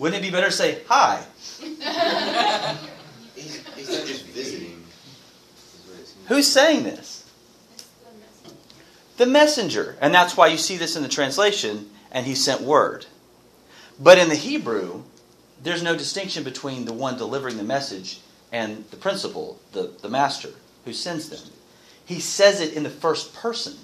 Wouldn't 0.00 0.20
it 0.20 0.26
be 0.26 0.32
better 0.32 0.48
to 0.48 0.52
say 0.52 0.80
hi? 0.88 1.22
He's, 3.36 3.64
he's 3.76 3.88
not 3.88 4.06
just 4.08 4.26
visiting. 4.26 4.72
is 4.72 5.84
what 5.86 6.00
it 6.00 6.06
seems. 6.08 6.26
Who's 6.26 6.48
saying 6.48 6.82
this? 6.82 7.30
The 7.76 8.10
message. 8.18 8.58
The 9.18 9.26
messenger. 9.26 9.96
And 10.00 10.12
that's 10.12 10.36
why 10.36 10.48
you 10.48 10.58
see 10.58 10.76
this 10.76 10.96
in 10.96 11.04
the 11.04 11.08
translation, 11.08 11.90
and 12.10 12.26
he 12.26 12.34
sent 12.34 12.62
word. 12.62 13.06
But 13.98 14.18
in 14.18 14.28
the 14.28 14.34
Hebrew, 14.34 15.02
there's 15.62 15.82
no 15.82 15.96
distinction 15.96 16.44
between 16.44 16.84
the 16.84 16.92
one 16.92 17.16
delivering 17.16 17.56
the 17.56 17.64
message 17.64 18.20
and 18.52 18.84
the 18.90 18.96
principal, 18.96 19.58
the, 19.72 19.92
the 20.02 20.08
master, 20.08 20.50
who 20.84 20.92
sends 20.92 21.28
them. 21.28 21.40
He 22.04 22.20
says 22.20 22.60
it 22.60 22.74
in 22.74 22.82
the 22.82 22.90
first 22.90 23.34
person. 23.34 23.74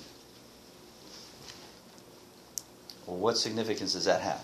Well, 3.07 3.16
what 3.16 3.37
significance 3.37 3.95
does 3.95 4.04
that 4.04 4.21
have? 4.21 4.42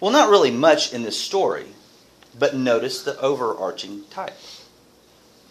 Well, 0.00 0.10
not 0.10 0.30
really 0.30 0.50
much 0.50 0.92
in 0.92 1.02
this 1.02 1.20
story, 1.20 1.66
but 2.38 2.56
notice 2.56 3.02
the 3.02 3.18
overarching 3.20 4.04
type. 4.10 4.36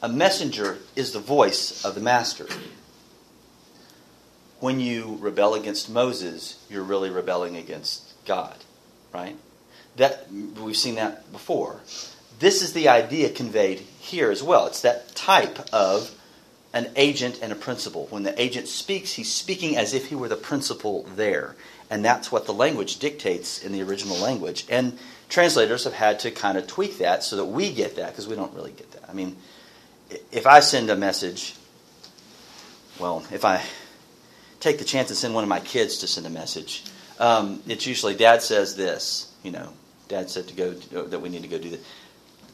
A 0.02 0.10
messenger 0.10 0.80
is 0.96 1.14
the 1.14 1.20
voice 1.20 1.86
of 1.86 1.96
the 1.96 2.02
master. 2.02 2.48
When 4.64 4.80
you 4.80 5.18
rebel 5.20 5.56
against 5.56 5.90
Moses, 5.90 6.58
you're 6.70 6.84
really 6.84 7.10
rebelling 7.10 7.58
against 7.58 8.14
God, 8.24 8.56
right? 9.14 9.36
That 9.98 10.32
we've 10.32 10.78
seen 10.78 10.96
that 10.96 11.30
before. 11.34 11.82
This 12.40 12.62
is 12.62 12.72
the 12.72 12.88
idea 12.88 13.30
conveyed 13.30 13.80
here 13.80 14.32
as 14.32 14.42
well. 14.42 14.66
It's 14.68 14.80
that 14.84 15.16
type 15.16 15.60
of 15.74 16.16
an 16.72 16.90
agent 16.96 17.40
and 17.42 17.52
a 17.52 17.56
principal. 17.56 18.08
When 18.10 18.24
the 18.24 18.42
agent 18.42 18.70
speaks, 18.70 19.12
he's 19.12 19.30
speaking 19.30 19.76
as 19.76 19.94
if 19.94 20.08
he 20.08 20.16
were 20.16 20.30
the 20.30 20.38
principal 20.38 21.04
there. 21.18 21.58
And 21.90 22.06
that's 22.06 22.32
what 22.32 22.46
the 22.46 22.54
language 22.54 23.00
dictates 23.00 23.62
in 23.62 23.74
the 23.74 23.84
original 23.84 24.16
language. 24.16 24.66
And 24.70 24.98
translators 25.28 25.84
have 25.84 25.92
had 25.92 26.20
to 26.20 26.32
kind 26.32 26.58
of 26.58 26.68
tweak 26.68 27.00
that 27.00 27.26
so 27.26 27.36
that 27.36 27.48
we 27.48 27.74
get 27.74 27.98
that, 27.98 28.12
because 28.12 28.30
we 28.30 28.38
don't 28.38 28.54
really 28.54 28.72
get 28.72 28.90
that. 28.94 29.10
I 29.10 29.14
mean, 29.14 29.36
if 30.32 30.48
I 30.48 30.62
send 30.62 30.90
a 30.90 30.96
message, 30.96 31.54
well, 32.98 33.26
if 33.30 33.44
I 33.44 33.62
take 34.64 34.80
the 34.80 34.86
chance 34.86 35.10
and 35.10 35.18
send 35.18 35.36
one 35.36 35.44
of 35.44 35.50
my 35.50 35.60
kids 35.60 35.98
to 36.00 36.08
send 36.08 36.26
a 36.26 36.30
message, 36.30 36.86
um, 37.20 37.62
it's 37.68 37.86
usually 37.86 38.16
Dad 38.16 38.42
says 38.42 38.76
this. 38.76 39.32
You 39.44 39.52
know, 39.52 39.70
Dad 40.08 40.30
said 40.30 40.48
to 40.48 40.56
go 40.56 40.72
that 40.72 41.20
we 41.20 41.30
need 41.30 41.42
to 41.44 41.50
go 41.50 41.60
do 41.60 41.70
that. 41.72 41.82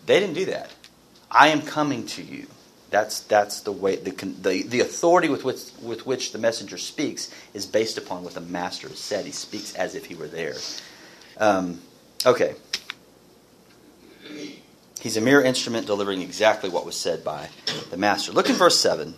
They 0.07 0.19
didn't 0.19 0.35
do 0.35 0.45
that. 0.45 0.73
I 1.29 1.49
am 1.49 1.61
coming 1.61 2.07
to 2.07 2.23
you. 2.23 2.47
That's 2.89 3.19
that's 3.21 3.61
the 3.61 3.71
way 3.71 3.97
the 3.97 4.11
the, 4.11 4.63
the 4.63 4.79
authority 4.79 5.29
with 5.29 5.43
which 5.43 5.69
with 5.83 6.07
which 6.07 6.31
the 6.31 6.39
messenger 6.39 6.79
speaks 6.79 7.31
is 7.53 7.67
based 7.67 7.99
upon 7.99 8.23
what 8.23 8.33
the 8.33 8.41
master 8.41 8.89
has 8.89 8.99
said. 8.99 9.25
He 9.25 9.31
speaks 9.31 9.75
as 9.75 9.93
if 9.93 10.05
he 10.05 10.15
were 10.15 10.27
there. 10.27 10.55
Um, 11.37 11.79
okay. 12.25 12.55
He's 14.99 15.15
a 15.15 15.21
mere 15.21 15.41
instrument 15.41 15.87
delivering 15.87 16.21
exactly 16.21 16.69
what 16.69 16.85
was 16.85 16.97
said 16.97 17.23
by 17.23 17.49
the 17.89 17.95
master. 17.95 18.33
Look 18.33 18.49
in 18.49 18.55
verse 18.55 18.77
7. 18.79 19.13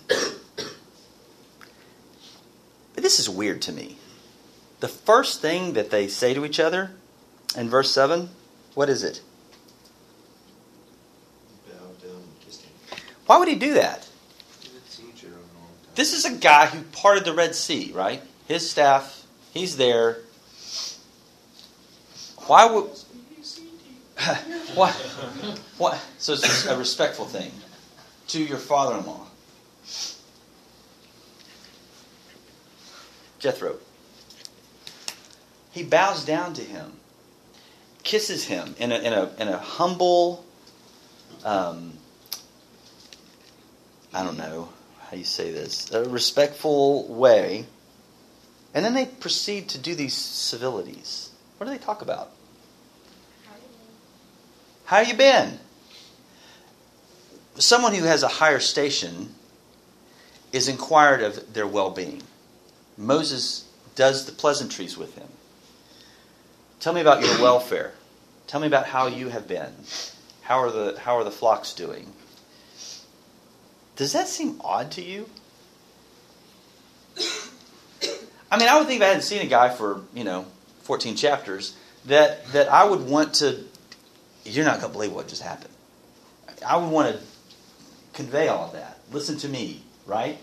This 3.01 3.19
is 3.19 3.27
weird 3.27 3.61
to 3.63 3.71
me. 3.71 3.97
The 4.79 4.87
first 4.87 5.41
thing 5.41 5.73
that 5.73 5.89
they 5.89 6.07
say 6.07 6.33
to 6.33 6.45
each 6.45 6.59
other 6.59 6.91
in 7.57 7.69
verse 7.69 7.91
7, 7.91 8.29
what 8.75 8.89
is 8.89 9.03
it? 9.03 9.21
Bowed 11.67 12.01
down 12.01 12.11
and 12.11 12.39
kissed 12.45 12.61
him. 12.61 12.71
Why 13.25 13.37
would 13.37 13.47
he 13.47 13.55
do 13.55 13.73
that? 13.73 14.07
He 14.61 14.67
haven't 14.67 14.89
seen 14.89 15.05
each 15.15 15.23
other 15.23 15.33
in 15.33 15.39
a 15.39 15.59
long 15.59 15.67
time. 15.83 15.91
This 15.95 16.13
is 16.13 16.25
a 16.25 16.37
guy 16.37 16.67
who 16.67 16.83
parted 16.83 17.25
the 17.25 17.33
Red 17.33 17.55
Sea, 17.55 17.91
right? 17.93 18.21
His 18.47 18.69
staff, 18.69 19.25
he's 19.51 19.77
there. 19.77 20.19
Why 22.45 22.65
would. 22.65 22.89
Why? 24.75 24.91
What? 25.77 25.99
So 26.19 26.33
it's 26.33 26.67
a 26.67 26.77
respectful 26.77 27.25
thing 27.25 27.51
to 28.27 28.43
your 28.43 28.57
father 28.57 28.97
in 28.97 29.05
law. 29.05 29.25
Jethro. 33.41 33.75
He 35.71 35.83
bows 35.83 36.23
down 36.23 36.53
to 36.53 36.61
him, 36.61 36.93
kisses 38.03 38.45
him 38.45 38.75
in 38.77 38.91
a, 38.91 38.99
in 38.99 39.13
a, 39.13 39.31
in 39.39 39.47
a 39.47 39.57
humble, 39.57 40.45
um, 41.43 41.93
I 44.13 44.23
don't 44.23 44.37
know 44.37 44.69
how 45.09 45.17
you 45.17 45.23
say 45.23 45.51
this, 45.51 45.91
a 45.91 46.07
respectful 46.07 47.07
way. 47.07 47.65
And 48.73 48.85
then 48.85 48.93
they 48.93 49.05
proceed 49.05 49.69
to 49.69 49.77
do 49.77 49.95
these 49.95 50.13
civilities. 50.13 51.31
What 51.57 51.65
do 51.65 51.73
they 51.73 51.79
talk 51.79 52.01
about? 52.01 52.31
How 54.85 54.99
you 54.99 55.15
been? 55.15 55.57
Someone 57.55 57.93
who 57.93 58.03
has 58.03 58.23
a 58.23 58.27
higher 58.27 58.59
station 58.59 59.33
is 60.51 60.67
inquired 60.67 61.21
of 61.21 61.53
their 61.53 61.67
well 61.67 61.89
being. 61.89 62.21
Moses 62.97 63.67
does 63.95 64.25
the 64.25 64.31
pleasantries 64.31 64.97
with 64.97 65.15
him. 65.15 65.27
Tell 66.79 66.93
me 66.93 67.01
about 67.01 67.21
your 67.23 67.41
welfare. 67.41 67.93
Tell 68.47 68.59
me 68.59 68.67
about 68.67 68.87
how 68.87 69.07
you 69.07 69.29
have 69.29 69.47
been. 69.47 69.73
How 70.41 70.59
are 70.59 70.71
the 70.71 70.99
how 70.99 71.15
are 71.17 71.23
the 71.23 71.31
flocks 71.31 71.73
doing? 71.73 72.11
Does 73.95 74.13
that 74.13 74.27
seem 74.27 74.59
odd 74.63 74.91
to 74.91 75.01
you? 75.01 75.29
I 78.51 78.57
mean, 78.57 78.67
I 78.67 78.77
would 78.77 78.87
think 78.87 78.99
if 78.99 79.05
I 79.05 79.09
hadn't 79.09 79.23
seen 79.23 79.41
a 79.41 79.47
guy 79.47 79.69
for, 79.69 80.01
you 80.13 80.25
know, 80.25 80.45
14 80.83 81.15
chapters, 81.15 81.75
that, 82.05 82.45
that 82.47 82.67
I 82.67 82.83
would 82.83 83.07
want 83.07 83.35
to, 83.35 83.63
you're 84.43 84.65
not 84.65 84.81
going 84.81 84.91
to 84.91 84.93
believe 84.93 85.13
what 85.13 85.29
just 85.29 85.41
happened. 85.41 85.73
I 86.65 86.75
would 86.75 86.89
want 86.89 87.15
to 87.15 87.21
convey 88.13 88.49
all 88.49 88.65
of 88.65 88.73
that. 88.73 88.99
Listen 89.11 89.37
to 89.37 89.47
me, 89.47 89.83
right? 90.05 90.37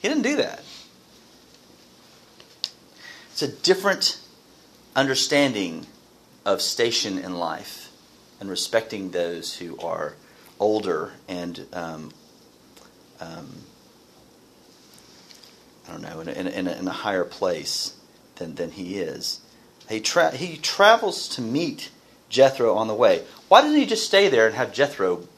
He 0.00 0.08
didn't 0.08 0.22
do 0.22 0.36
that. 0.36 0.62
It's 3.36 3.42
a 3.42 3.48
different 3.48 4.18
understanding 4.94 5.86
of 6.46 6.62
station 6.62 7.18
in 7.18 7.34
life 7.34 7.90
and 8.40 8.48
respecting 8.48 9.10
those 9.10 9.58
who 9.58 9.78
are 9.78 10.14
older 10.58 11.12
and 11.28 11.66
um, 11.74 12.12
um, 13.20 13.58
I 15.86 15.92
don't 15.92 16.00
know 16.00 16.20
in 16.20 16.28
a, 16.28 16.32
in, 16.32 16.66
a, 16.66 16.72
in, 16.78 16.88
a, 16.88 16.92
higher 16.92 17.26
place 17.26 17.94
than, 18.36 18.54
than 18.54 18.70
he 18.70 18.96
is. 19.00 19.42
He 19.86 20.00
tra- 20.00 20.34
he 20.34 20.56
travels 20.56 21.28
to 21.36 21.42
meet 21.42 21.90
Jethro 22.30 22.74
on 22.74 22.88
the 22.88 22.94
way. 22.94 23.22
Why 23.48 23.60
doesn't 23.60 23.78
he 23.78 23.84
just 23.84 24.06
stay 24.06 24.30
there 24.30 24.46
and 24.46 24.54
have 24.54 24.72
Jethro 24.72 25.28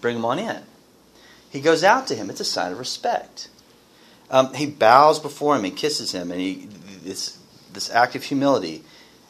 bring 0.00 0.14
him 0.14 0.24
on 0.24 0.38
in? 0.38 0.62
He 1.50 1.60
goes 1.60 1.82
out 1.82 2.06
to 2.06 2.14
him. 2.14 2.30
It's 2.30 2.38
a 2.38 2.44
sign 2.44 2.70
of 2.70 2.78
respect. 2.78 3.48
Um, 4.30 4.54
he 4.54 4.66
bows 4.66 5.18
before 5.18 5.56
him 5.56 5.64
and 5.64 5.76
kisses 5.76 6.12
him, 6.12 6.30
and 6.30 6.40
he 6.40 6.68
this 7.02 7.39
this 7.72 7.90
act 7.90 8.16
of 8.16 8.24
humility. 8.24 8.82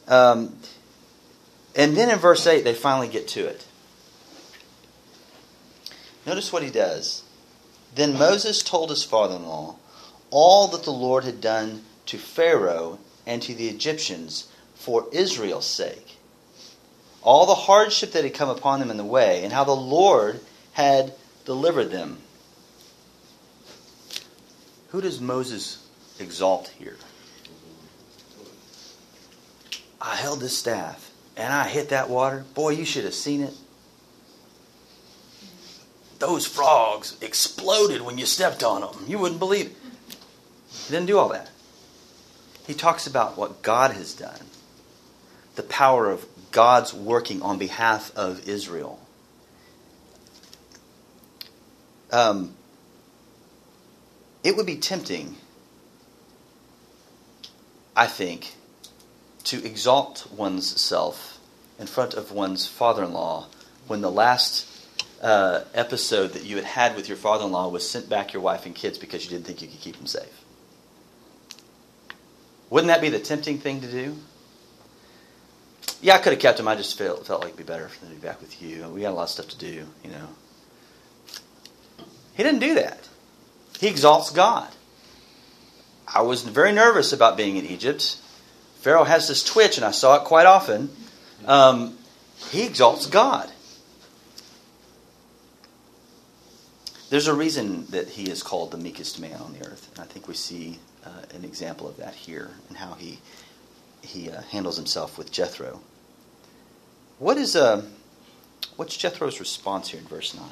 Um, 0.09 0.57
and 1.75 1.97
then 1.97 2.11
in 2.11 2.19
verse 2.19 2.47
eight, 2.47 2.65
they 2.65 2.75
finally 2.75 3.09
get 3.09 3.29
to 3.29 3.47
it. 3.47 3.67
Notice 6.27 6.53
what 6.53 6.63
he 6.63 6.71
does. 6.71 7.23
Then 7.95 8.19
Moses 8.19 8.63
told 8.63 8.91
his 8.91 9.05
father-in-law 9.05 9.77
all 10.31 10.69
that 10.69 10.85
the 10.85 10.93
Lord 10.93 11.25
had 11.25 11.41
done 11.41 11.83
to 12.07 12.19
Pharaoh 12.19 12.99
and 13.27 13.43
to 13.43 13.55
the 13.55 13.69
Egyptians 13.69 14.49
for 14.75 15.07
Israel's 15.13 15.67
sake. 15.67 16.19
All 17.23 17.47
the 17.47 17.55
hardship 17.55 18.13
that 18.13 18.25
had 18.25 18.35
come 18.35 18.49
upon 18.49 18.81
them 18.81 18.91
in 18.91 18.97
the 18.97 19.05
way, 19.05 19.45
and 19.45 19.53
how 19.53 19.65
the 19.65 19.73
Lord 19.73 20.41
had 20.73 21.13
delivered 21.45 21.91
them. 21.91 22.19
Who 24.89 25.01
does 25.01 25.21
Moses 25.21 25.87
exalt 26.19 26.69
here? 26.79 26.97
I 30.01 30.17
held 30.17 30.41
this 30.41 30.57
staff 30.57 31.11
and 31.37 31.53
I 31.53 31.69
hit 31.69 31.91
that 31.91 32.09
water. 32.09 32.45
Boy, 32.55 32.71
you 32.71 32.85
should 32.85 33.05
have 33.05 33.15
seen 33.15 33.43
it. 33.43 33.55
Those 36.19 36.47
frogs 36.47 37.17
exploded 37.21 38.03
when 38.03 38.19
you 38.19 38.27
stepped 38.27 38.63
on 38.63 38.83
them. 38.83 39.05
You 39.07 39.19
wouldn't 39.19 39.41
believe 39.41 39.67
it. 39.67 39.77
He 40.71 40.93
didn't 40.93 41.07
do 41.07 41.19
all 41.19 41.31
that. 41.31 41.51
He 42.67 42.75
talks 42.75 43.07
about 43.07 43.37
what 43.37 43.63
God 43.63 43.93
has 43.93 44.15
done, 44.15 44.41
the 45.57 45.63
power 45.63 46.11
of 46.11 46.27
God's 46.53 46.93
working 46.93 47.43
on 47.43 47.59
behalf 47.59 48.15
of 48.15 48.49
Israel. 48.49 49.01
Um, 52.13 52.55
it 54.45 54.57
would 54.57 54.67
be 54.67 54.77
tempting, 54.77 55.37
I 57.97 58.07
think, 58.07 58.55
to 59.45 59.65
exalt 59.65 60.27
one's 60.37 60.81
self 60.81 61.39
in 61.79 61.87
front 61.87 62.15
of 62.15 62.33
one's 62.33 62.67
father 62.67 63.05
in 63.05 63.13
law 63.13 63.47
when 63.87 64.01
the 64.01 64.11
last 64.11 64.67
uh, 65.23 65.63
episode 65.75 66.33
that 66.33 66.45
you 66.45 66.57
had 66.57 66.65
had 66.65 66.97
with 66.97 67.09
your 67.09 67.17
father 67.17 67.45
in 67.45 67.53
law 67.53 67.69
was 67.69 67.89
sent 67.89 68.09
back 68.09 68.33
your 68.33 68.43
wife 68.43 68.67
and 68.67 68.75
kids 68.75 68.99
because 68.99 69.25
you 69.25 69.31
didn't 69.31 69.47
think 69.47 69.63
you 69.63 69.69
could 69.69 69.81
keep 69.81 69.97
them 69.97 70.07
safe. 70.07 70.45
Wouldn't 72.71 72.89
that 72.89 73.01
be 73.01 73.09
the 73.09 73.19
tempting 73.19 73.59
thing 73.59 73.81
to 73.81 73.91
do? 73.91 74.17
Yeah, 76.03 76.15
I 76.15 76.19
could 76.19 76.33
have 76.33 76.41
kept 76.41 76.59
him. 76.59 76.69
I 76.69 76.77
just 76.77 76.97
felt 76.97 77.27
felt 77.27 77.41
like 77.41 77.51
it'd 77.51 77.59
be 77.59 77.65
better 77.65 77.89
for 77.89 78.01
them 78.01 78.15
to 78.15 78.21
be 78.21 78.27
back 78.27 78.41
with 78.41 78.63
you. 78.63 78.89
We 78.89 79.03
got 79.03 79.11
a 79.11 79.15
lot 79.15 79.25
of 79.25 79.29
stuff 79.31 79.49
to 79.49 79.59
do, 79.59 79.87
you 80.05 80.11
know. 80.11 80.29
He 82.35 82.43
didn't 82.43 82.61
do 82.61 82.75
that. 82.75 83.07
He 83.79 83.89
exalts 83.89 84.31
God. 84.31 84.69
I 86.07 86.23
was 86.23 86.43
very 86.43 86.73
nervous 86.73 87.13
about 87.13 87.37
being 87.37 87.57
in 87.57 87.67
Egypt. 87.67 88.17
Pharaoh 88.81 89.05
has 89.05 89.29
this 89.29 89.45
twitch, 89.45 89.77
and 89.77 89.85
I 89.85 89.91
saw 89.91 90.17
it 90.17 90.25
quite 90.25 90.47
often. 90.47 90.91
Um, 91.47 91.99
he 92.51 92.65
exalts 92.65 93.07
God. 93.07 93.51
There's 97.11 97.27
a 97.27 97.35
reason 97.35 97.87
that 97.91 98.09
he 98.09 98.31
is 98.31 98.43
called 98.43 98.71
the 98.71 98.79
meekest 98.79 99.21
man 99.21 99.39
on 99.41 99.53
the 99.53 99.67
earth, 99.67 99.91
and 99.93 100.03
I 100.03 100.07
think 100.07 100.29
we 100.29 100.35
see 100.35 100.79
uh, 101.05 101.11
an 101.35 101.45
example 101.45 101.89
of 101.89 101.99
that 101.99 102.15
here 102.15 102.53
and 102.69 102.77
how 102.79 102.95
he 102.95 103.19
he 104.03 104.31
uh, 104.31 104.41
handles 104.43 104.77
himself 104.77 105.19
with 105.19 105.31
Jethro. 105.31 105.81
What 107.19 107.37
is 107.37 107.57
uh, 107.57 107.83
what's 108.77 108.97
Jethro's 108.97 109.41
response 109.41 109.89
here 109.89 110.01
in 110.01 110.07
verse 110.07 110.35
nine? 110.35 110.49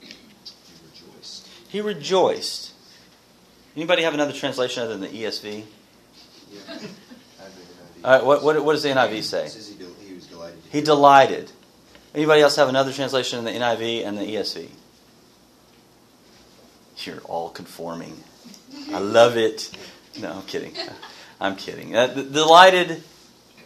He 0.00 0.10
rejoiced. 0.90 1.48
He 1.68 1.80
rejoiced. 1.80 2.72
Anybody 3.76 4.02
have 4.02 4.14
another 4.14 4.32
translation 4.32 4.82
other 4.82 4.96
than 4.96 5.02
the 5.02 5.22
ESV? 5.22 5.64
Yeah. 6.50 6.60
I 6.68 6.76
think 6.76 6.92
All 8.04 8.10
right, 8.12 8.24
what, 8.24 8.42
what, 8.42 8.64
what 8.64 8.72
does 8.72 8.82
the 8.82 8.90
NIV 8.90 9.22
say? 9.22 9.48
he, 9.48 9.74
del- 9.82 9.92
he 10.06 10.14
was 10.14 10.26
delighted. 10.26 10.62
to 10.72 10.80
delighted. 10.82 11.52
Anybody 12.14 12.42
else 12.42 12.56
have 12.56 12.68
another 12.68 12.92
translation 12.92 13.38
in 13.40 13.44
the 13.44 13.50
NIV 13.52 14.06
and 14.06 14.16
the 14.16 14.22
ESV? 14.22 14.68
You're 16.98 17.20
all 17.22 17.50
conforming. 17.50 18.22
I 18.92 18.98
love 18.98 19.36
it. 19.36 19.76
No, 20.20 20.32
I'm 20.32 20.42
kidding. 20.42 20.72
I'm 21.40 21.56
kidding. 21.56 21.96
Uh, 21.96 22.06
delighted, 22.06 23.02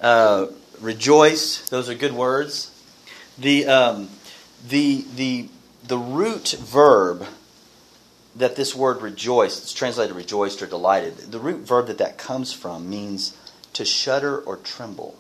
uh, 0.01 0.47
rejoiced. 0.81 1.71
Those 1.71 1.89
are 1.91 1.95
good 1.95 2.13
words. 2.13 2.71
The 3.39 3.67
um, 3.67 4.09
the 4.67 5.05
the 5.15 5.49
the 5.87 5.99
root 5.99 6.57
verb 6.59 7.27
that 8.39 8.57
this 8.57 8.75
word 8.75 9.03
rejoice, 9.03 9.61
it's 9.61 9.73
translated 9.73 10.15
rejoiced 10.17 10.63
or 10.63 10.67
delighted. 10.67 11.17
The 11.17 11.41
root 11.41 11.67
verb 11.67 11.89
that 11.89 11.99
that 11.99 12.19
comes 12.19 12.53
from 12.53 12.89
means 12.89 13.37
to 13.75 13.85
shudder 13.85 14.39
or 14.39 14.57
tremble. 14.57 15.19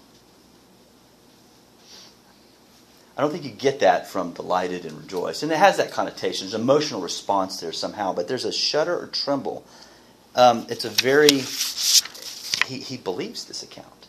I 3.16 3.20
don't 3.20 3.33
think 3.33 3.44
you 3.44 3.50
get 3.50 3.81
that 3.81 4.07
from 4.07 4.33
delighted 4.33 4.85
and 4.85 4.96
rejoiced. 4.96 5.42
And 5.42 5.50
it 5.50 5.59
has 5.59 5.78
that 5.78 5.90
connotation. 5.90 6.46
There's 6.46 6.54
an 6.54 6.61
emotional 6.61 7.00
response 7.00 7.61
there 7.61 7.72
somehow, 7.72 8.12
but 8.12 8.28
there's 8.28 8.44
a 8.44 8.52
shudder 8.52 8.96
or 8.96 9.09
tremble. 9.09 9.64
Um, 10.37 10.66
it's 10.68 10.85
a 10.85 10.90
very, 10.90 11.40
he, 12.68 12.78
he 12.78 12.96
believes 12.96 13.46
this 13.46 13.64
account. 13.64 14.07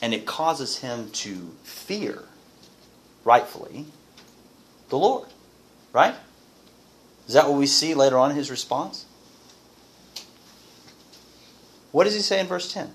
And 0.00 0.14
it 0.14 0.24
causes 0.24 0.78
him 0.78 1.10
to 1.10 1.52
fear, 1.64 2.22
rightfully, 3.24 3.86
the 4.88 4.98
Lord. 4.98 5.26
Right? 5.92 6.14
Is 7.26 7.34
that 7.34 7.48
what 7.48 7.58
we 7.58 7.66
see 7.66 7.94
later 7.94 8.18
on 8.18 8.30
in 8.30 8.36
his 8.36 8.50
response? 8.50 9.04
What 11.92 12.04
does 12.04 12.14
he 12.14 12.20
say 12.20 12.40
in 12.40 12.46
verse 12.46 12.72
10? 12.72 12.92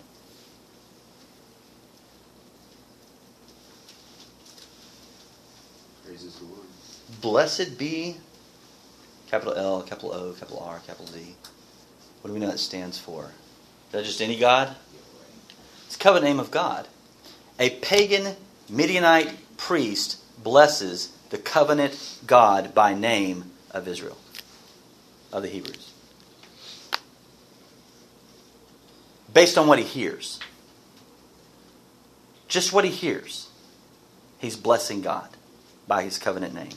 Praises 6.06 6.36
the 6.36 6.46
Lord. 6.46 6.60
Blessed 7.20 7.78
be 7.78 8.18
capital 9.28 9.54
L, 9.54 9.82
capital 9.82 10.14
O, 10.14 10.34
capital 10.34 10.60
R, 10.60 10.80
capital 10.86 11.08
D. 11.08 11.36
What 12.22 12.30
do 12.30 12.34
we 12.34 12.40
know 12.40 12.48
that 12.48 12.60
stands 12.60 13.00
for? 13.00 13.26
Is 13.88 13.92
that 13.92 14.06
just 14.06 14.22
any 14.22 14.38
God? 14.38 14.76
It's 15.88 15.96
covenant 15.98 16.26
name 16.26 16.40
of 16.40 16.52
God. 16.52 16.88
A 17.60 17.72
pagan 17.82 18.36
Midianite 18.70 19.58
priest 19.58 20.18
blesses 20.44 21.12
the 21.30 21.38
covenant 21.38 22.20
God 22.26 22.74
by 22.74 22.94
name 22.94 23.52
of 23.72 23.88
Israel, 23.88 24.18
of 25.32 25.44
the 25.44 25.50
Hebrews. 25.50 25.92
Based 29.34 29.58
on 29.58 29.68
what 29.68 29.80
he 29.80 29.86
hears. 29.86 30.40
Just 32.48 32.74
what 32.74 32.84
he 32.84 32.92
hears. 32.92 33.48
He's 34.40 34.58
blessing 34.58 35.02
God 35.02 35.30
by 35.88 36.04
his 36.04 36.18
covenant 36.18 36.54
name. 36.54 36.74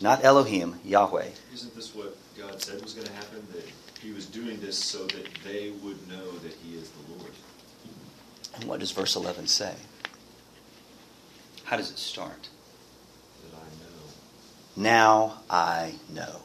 Not 0.00 0.24
Elohim, 0.24 0.80
Yahweh. 0.84 1.28
Isn't 1.52 1.74
this 1.74 1.94
what 1.94 2.16
God 2.36 2.60
said 2.60 2.82
was 2.82 2.94
going 2.94 3.06
to 3.06 3.12
happen? 3.12 3.46
That 3.52 3.64
He 4.02 4.12
was 4.12 4.26
doing 4.26 4.60
this 4.60 4.76
so 4.76 5.06
that 5.06 5.28
they 5.44 5.70
would 5.82 6.08
know 6.08 6.32
that 6.38 6.52
He 6.62 6.76
is 6.76 6.90
the 6.90 7.12
Lord. 7.14 7.30
And 8.56 8.64
what 8.64 8.80
does 8.80 8.90
verse 8.90 9.16
11 9.16 9.46
say? 9.46 9.74
How 11.64 11.76
does 11.76 11.90
it 11.90 11.98
start? 11.98 12.48
That 13.44 13.56
I 13.56 13.64
know. 13.82 14.02
Now 14.76 15.40
I 15.48 15.94
know. 16.12 16.40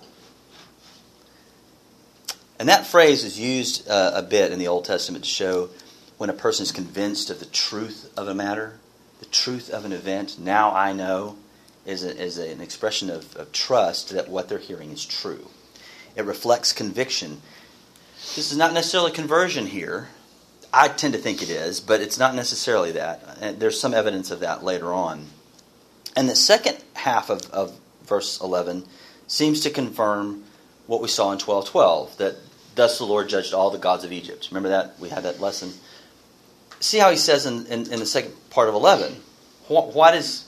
And 2.59 2.67
that 2.67 2.85
phrase 2.85 3.23
is 3.23 3.39
used 3.39 3.89
uh, 3.89 4.11
a 4.13 4.21
bit 4.21 4.51
in 4.51 4.59
the 4.59 4.67
Old 4.67 4.83
Testament 4.83 5.23
to 5.23 5.29
show 5.29 5.69
when 6.17 6.29
a 6.29 6.33
person 6.33 6.63
is 6.63 6.73
convinced 6.73 7.29
of 7.29 7.39
the 7.39 7.45
truth 7.45 8.11
of 8.17 8.27
a 8.27 8.35
matter, 8.35 8.77
the 9.19 9.25
truth 9.25 9.69
of 9.69 9.85
an 9.85 9.93
event. 9.93 10.37
Now 10.37 10.75
I 10.75 10.91
know 10.91 11.37
is, 11.85 12.03
a, 12.03 12.21
is 12.21 12.37
a, 12.37 12.51
an 12.51 12.59
expression 12.59 13.09
of, 13.09 13.33
of 13.37 13.53
trust 13.53 14.09
that 14.09 14.27
what 14.27 14.49
they're 14.49 14.59
hearing 14.59 14.91
is 14.91 15.05
true. 15.05 15.47
It 16.17 16.25
reflects 16.25 16.73
conviction. 16.73 17.41
This 18.35 18.51
is 18.51 18.57
not 18.57 18.73
necessarily 18.73 19.11
conversion 19.11 19.67
here. 19.67 20.09
I 20.73 20.89
tend 20.89 21.13
to 21.13 21.19
think 21.19 21.41
it 21.41 21.49
is, 21.49 21.79
but 21.79 22.01
it's 22.01 22.19
not 22.19 22.35
necessarily 22.35 22.91
that. 22.91 23.59
There's 23.59 23.79
some 23.79 23.93
evidence 23.93 24.31
of 24.31 24.41
that 24.41 24.65
later 24.65 24.93
on. 24.93 25.27
And 26.15 26.27
the 26.27 26.35
second 26.35 26.77
half 26.93 27.29
of, 27.29 27.49
of 27.51 27.79
verse 28.03 28.41
11 28.41 28.83
seems 29.27 29.61
to 29.61 29.69
confirm 29.69 30.43
what 30.85 31.01
we 31.01 31.07
saw 31.07 31.31
in 31.31 31.37
12:12 31.37 32.17
that 32.17 32.35
thus 32.79 32.97
the 32.97 33.05
Lord 33.05 33.29
judged 33.29 33.53
all 33.53 33.69
the 33.69 33.77
gods 33.77 34.03
of 34.03 34.11
Egypt. 34.11 34.47
Remember 34.51 34.69
that 34.69 34.99
we 34.99 35.09
had 35.09 35.23
that 35.23 35.39
lesson. 35.39 35.73
See 36.79 36.97
how 36.97 37.11
he 37.11 37.17
says 37.17 37.45
in, 37.45 37.65
in, 37.67 37.91
in 37.91 37.99
the 37.99 38.05
second 38.05 38.33
part 38.49 38.69
of 38.69 38.75
11. 38.75 39.15
What, 39.67 39.93
what 39.93 40.15
is 40.15 40.45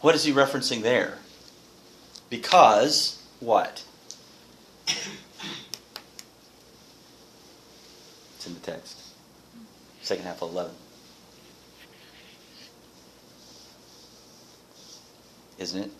what 0.00 0.14
is 0.14 0.24
he 0.24 0.32
referencing 0.32 0.82
there? 0.82 1.18
Because 2.28 3.22
what? 3.40 3.84
It's 8.36 8.46
in 8.46 8.54
the 8.54 8.60
text. 8.60 9.02
Second 10.02 10.24
half 10.24 10.42
of 10.42 10.50
11. 10.50 10.72
Isn't 15.58 15.82
it? 15.84 15.90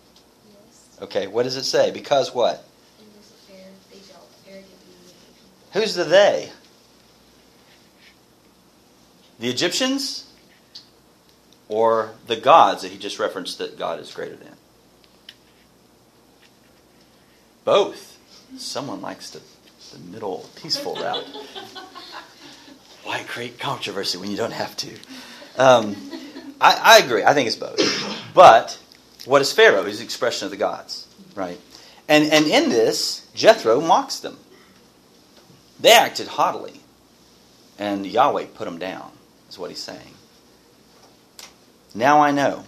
Yes. 0.49 0.97
Okay, 1.01 1.27
what 1.27 1.43
does 1.43 1.57
it 1.57 1.63
say? 1.63 1.91
Because 1.91 2.33
what? 2.33 2.63
In 2.99 3.05
this 3.17 3.31
affair, 3.31 3.65
they 3.91 3.97
dealt 4.07 4.29
arrogantly 4.47 4.93
with 5.03 5.07
the 5.09 5.33
people. 5.33 5.56
Who's 5.73 5.95
the 5.95 6.03
they? 6.03 6.51
The 9.39 9.49
Egyptians? 9.49 10.31
Or 11.69 12.11
the 12.27 12.37
gods 12.37 12.83
that 12.83 12.91
he 12.91 12.97
just 12.97 13.19
referenced 13.19 13.57
that 13.57 13.77
God 13.77 13.99
is 13.99 14.11
greater 14.13 14.35
than? 14.35 14.55
Both. 17.65 18.17
Someone 18.57 19.01
likes 19.01 19.31
the, 19.31 19.41
the 19.91 19.99
middle, 20.09 20.49
peaceful 20.55 20.95
route. 20.95 21.25
Why 23.03 23.23
create 23.23 23.59
controversy 23.59 24.17
when 24.17 24.31
you 24.31 24.37
don't 24.37 24.53
have 24.53 24.75
to? 24.77 24.89
Um, 25.57 25.95
I, 26.61 26.79
I 26.81 27.05
agree. 27.05 27.23
I 27.23 27.33
think 27.33 27.47
it's 27.47 27.55
both. 27.55 27.79
But 28.33 28.79
what 29.25 29.41
is 29.41 29.51
Pharaoh? 29.51 29.83
He's 29.83 29.99
the 29.99 30.05
expression 30.05 30.45
of 30.45 30.51
the 30.51 30.57
gods, 30.57 31.07
right? 31.35 31.59
And, 32.07 32.31
and 32.31 32.45
in 32.45 32.69
this, 32.69 33.27
Jethro 33.35 33.81
mocks 33.81 34.19
them. 34.19 34.37
They 35.79 35.91
acted 35.91 36.27
haughtily, 36.27 36.81
and 37.77 38.05
Yahweh 38.05 38.47
put 38.55 38.65
them 38.65 38.79
down, 38.79 39.11
is 39.49 39.59
what 39.59 39.69
he's 39.69 39.81
saying. 39.81 40.13
Now 41.93 42.21
I 42.21 42.31
know. 42.31 42.65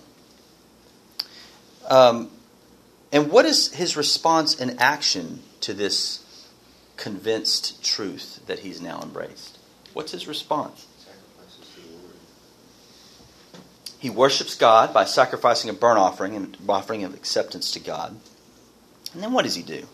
Um, 1.89 2.29
and 3.11 3.31
what 3.31 3.45
is 3.45 3.73
his 3.73 3.97
response 3.97 4.59
and 4.59 4.79
action 4.79 5.41
to 5.61 5.73
this 5.73 6.23
convinced 6.97 7.83
truth 7.83 8.45
that 8.45 8.59
he's 8.59 8.79
now 8.79 9.01
embraced? 9.01 9.57
What's 9.93 10.11
his 10.11 10.27
response? 10.27 10.85
He 13.99 14.09
worships 14.09 14.55
God 14.55 14.93
by 14.93 15.03
sacrificing 15.03 15.69
a 15.69 15.73
burnt 15.73 15.99
offering 15.99 16.35
and 16.35 16.55
offering 16.69 17.03
of 17.03 17.13
acceptance 17.13 17.71
to 17.71 17.79
God. 17.79 18.15
And 19.13 19.21
then 19.21 19.33
what 19.33 19.43
does 19.43 19.55
he 19.55 19.63
do? 19.63 19.87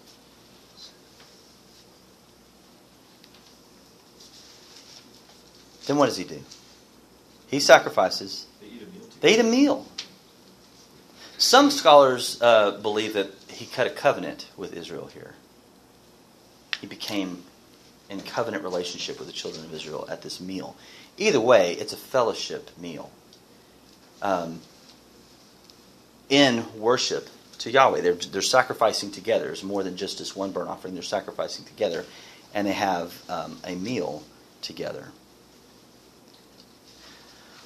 Then 5.86 5.98
what 5.98 6.08
does 6.08 6.18
he 6.18 6.24
do? 6.24 6.42
He 7.48 7.60
sacrifices. 7.60 8.48
They 8.62 8.68
eat 8.68 8.82
a 8.82 8.86
meal 8.86 9.02
together. 9.02 9.18
They 9.22 9.34
eat 9.34 9.40
a 9.40 9.44
meal. 9.44 9.86
Some 11.38 11.70
scholars 11.70 12.42
uh, 12.42 12.72
believe 12.72 13.14
that 13.14 13.32
he 13.50 13.66
cut 13.66 13.88
a 13.88 13.90
covenant 13.90 14.48
with 14.58 14.74
Israel 14.74 15.08
here. 15.08 15.34
He 16.80 16.88
became 16.88 17.44
in 18.10 18.22
covenant 18.22 18.64
relationship 18.64 19.18
with 19.18 19.28
the 19.28 19.34
children 19.34 19.66
of 19.66 19.74
Israel 19.74 20.08
at 20.10 20.22
this 20.22 20.40
meal. 20.40 20.76
Either 21.18 21.40
way, 21.40 21.74
it's 21.74 21.94
a 21.94 21.98
fellowship 21.98 22.70
meal. 22.78 23.12
Um, 24.22 24.62
in 26.30 26.66
worship 26.80 27.30
to 27.60 27.72
Yahweh, 27.72 28.02
they're, 28.02 28.14
they're 28.14 28.42
sacrificing 28.42 29.12
together. 29.12 29.50
It's 29.50 29.64
more 29.64 29.84
than 29.84 29.98
just 29.98 30.20
this 30.20 30.36
one 30.36 30.52
burnt 30.52 30.70
offering. 30.70 30.94
They're 30.94 31.04
sacrificing 31.04 31.66
together, 31.66 32.06
and 32.54 32.68
they 32.68 32.74
have 32.74 33.14
um, 33.30 33.60
a 33.64 33.76
meal 33.76 34.24
together. 34.62 35.08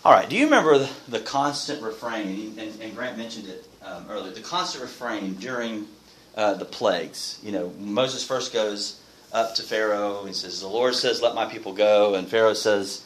All 0.05 0.13
right. 0.13 0.29
Do 0.29 0.37
you 0.37 0.45
remember 0.45 0.77
the, 0.77 0.89
the 1.09 1.19
constant 1.19 1.83
refrain? 1.83 2.57
And, 2.57 2.81
and 2.81 2.95
Grant 2.95 3.17
mentioned 3.17 3.47
it 3.47 3.67
um, 3.83 4.05
earlier. 4.09 4.31
The 4.31 4.41
constant 4.41 4.81
refrain 4.81 5.33
during 5.33 5.87
uh, 6.35 6.53
the 6.53 6.65
plagues. 6.65 7.37
You 7.43 7.51
know, 7.51 7.73
Moses 7.77 8.23
first 8.23 8.53
goes 8.53 9.01
up 9.33 9.55
to 9.55 9.61
Pharaoh. 9.61 10.23
He 10.25 10.31
says, 10.31 10.61
"The 10.61 10.67
Lord 10.67 10.95
says, 10.95 11.21
let 11.21 11.35
my 11.35 11.45
people 11.45 11.73
go." 11.73 12.15
And 12.15 12.29
Pharaoh 12.29 12.53
says, 12.53 13.03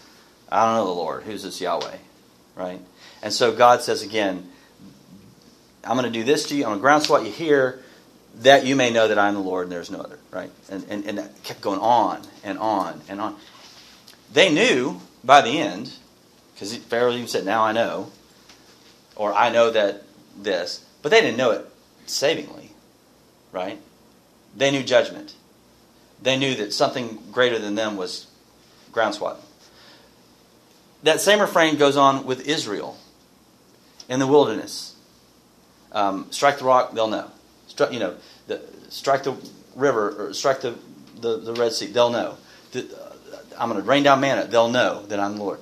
"I 0.52 0.66
don't 0.66 0.76
know 0.76 0.86
the 0.86 1.00
Lord. 1.00 1.24
Who's 1.24 1.42
this 1.42 1.60
Yahweh?" 1.60 1.98
Right. 2.56 2.80
And 3.24 3.34
so 3.34 3.52
God 3.52 3.82
says 3.82 4.04
again, 4.04 4.48
"I'm 5.84 5.98
going 5.98 6.12
to 6.12 6.20
do 6.20 6.24
this 6.24 6.48
to 6.50 6.56
you. 6.56 6.64
I'm 6.64 6.70
going 6.70 6.80
to 6.80 6.82
groundswell 6.82 7.26
you 7.26 7.32
here." 7.32 7.80
That 8.38 8.66
you 8.66 8.76
may 8.76 8.90
know 8.90 9.08
that 9.08 9.20
I 9.20 9.28
am 9.28 9.36
the 9.36 9.42
Lord 9.42 9.66
and 9.66 9.72
there 9.72 9.80
is 9.80 9.92
no 9.92 10.00
other, 10.00 10.18
right? 10.32 10.50
And, 10.68 10.84
and, 10.90 11.06
and 11.06 11.18
that 11.20 11.44
kept 11.44 11.62
going 11.62 11.80
on 11.80 12.24
and 12.44 12.58
on 12.58 13.00
and 13.08 13.22
on. 13.22 13.36
They 14.32 14.52
knew 14.52 15.00
by 15.24 15.42
the 15.42 15.60
end 15.60 15.94
because 16.54 16.76
Pharaoh 16.78 17.12
even 17.12 17.28
said, 17.28 17.46
Now 17.46 17.64
I 17.64 17.72
know, 17.72 18.12
or 19.16 19.34
I 19.34 19.50
know 19.50 19.72
that 19.72 20.04
this, 20.38 20.86
but 21.02 21.12
they 21.12 21.22
didn't 21.22 21.38
know 21.38 21.52
it 21.52 21.68
savingly, 22.06 22.72
right? 23.52 23.80
They 24.56 24.72
knew 24.72 24.84
judgment. 24.84 25.36
They 26.22 26.38
knew 26.38 26.56
that 26.56 26.74
something 26.74 27.22
greater 27.32 27.60
than 27.60 27.76
them 27.76 27.98
was 27.98 28.28
groundswelling. 28.92 29.42
That 31.04 31.20
same 31.20 31.40
refrain 31.40 31.76
goes 31.78 31.98
on 31.98 32.26
with 32.26 32.48
Israel 32.48 32.98
in 34.08 34.20
the 34.20 34.28
wilderness. 34.28 34.96
Um, 35.92 36.28
strike 36.32 36.60
the 36.60 36.66
rock, 36.66 36.94
they'll 36.94 37.08
know. 37.08 37.30
Stri- 37.68 37.92
you 37.92 38.00
know, 38.00 38.16
the, 38.48 38.62
strike 38.90 39.24
the 39.24 39.36
river 39.76 40.28
or 40.28 40.34
strike 40.34 40.62
the, 40.62 40.76
the, 41.20 41.38
the 41.38 41.54
Red 41.54 41.74
Sea, 41.74 41.88
they'll 41.88 42.10
know. 42.10 42.38
The, 42.72 42.84
uh, 42.84 43.38
I'm 43.60 43.70
going 43.70 43.82
to 43.82 43.88
rain 43.88 44.04
down 44.04 44.22
manna, 44.22 44.46
they'll 44.46 44.70
know 44.70 45.06
that 45.08 45.20
I'm 45.20 45.38
the 45.38 45.44
Lord 45.44 45.60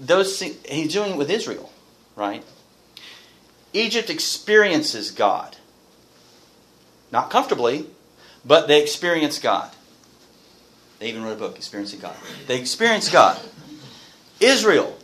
those 0.00 0.40
he's 0.40 0.92
doing 0.92 1.12
it 1.12 1.16
with 1.16 1.30
Israel, 1.30 1.72
right? 2.16 2.44
Egypt 3.72 4.10
experiences 4.10 5.10
God. 5.10 5.56
Not 7.10 7.30
comfortably, 7.30 7.86
but 8.44 8.68
they 8.68 8.82
experience 8.82 9.38
God. 9.38 9.70
They 10.98 11.08
even 11.08 11.22
wrote 11.22 11.34
a 11.34 11.36
book, 11.36 11.56
Experiencing 11.56 12.00
God. 12.00 12.16
They 12.46 12.58
experience 12.58 13.10
God. 13.10 13.40
Israel 14.40 14.98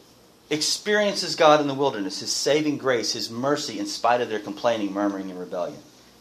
experiences 0.51 1.37
God 1.37 1.61
in 1.61 1.69
the 1.69 1.75
wilderness, 1.75 2.21
His 2.21 2.33
saving 2.33 2.79
grace, 2.79 3.13
His 3.13 3.31
mercy, 3.31 3.79
in 3.79 3.87
spite 3.87 4.21
of 4.21 4.29
their 4.29 4.41
complaining, 4.41 4.93
murmuring, 4.93 5.31
and 5.31 5.39
rebellion. 5.39 5.79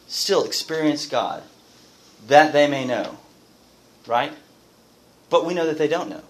Still 0.08 0.44
experience 0.44 1.08
God, 1.08 1.44
that 2.28 2.54
they 2.54 2.68
may 2.68 2.86
know. 2.86 3.18
Right? 4.06 4.34
But 5.30 5.46
we 5.46 5.54
know 5.54 5.66
that 5.66 5.78
they 5.78 5.88
don't 5.88 6.10
know. 6.10 6.24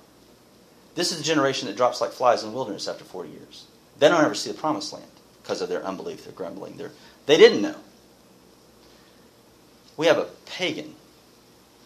This 0.95 1.11
is 1.11 1.17
the 1.17 1.23
generation 1.23 1.67
that 1.67 1.77
drops 1.77 2.01
like 2.01 2.11
flies 2.11 2.43
in 2.43 2.49
the 2.49 2.55
wilderness 2.55 2.87
after 2.87 3.03
40 3.03 3.29
years. 3.29 3.65
They 3.99 4.09
don't 4.09 4.23
ever 4.23 4.35
see 4.35 4.51
the 4.51 4.57
promised 4.57 4.93
land 4.93 5.05
because 5.41 5.61
of 5.61 5.69
their 5.69 5.83
unbelief, 5.83 6.23
their 6.23 6.33
grumbling. 6.33 6.77
Their, 6.77 6.91
they 7.25 7.37
didn't 7.37 7.61
know. 7.61 7.75
We 9.97 10.07
have 10.07 10.17
a 10.17 10.29
pagan 10.45 10.95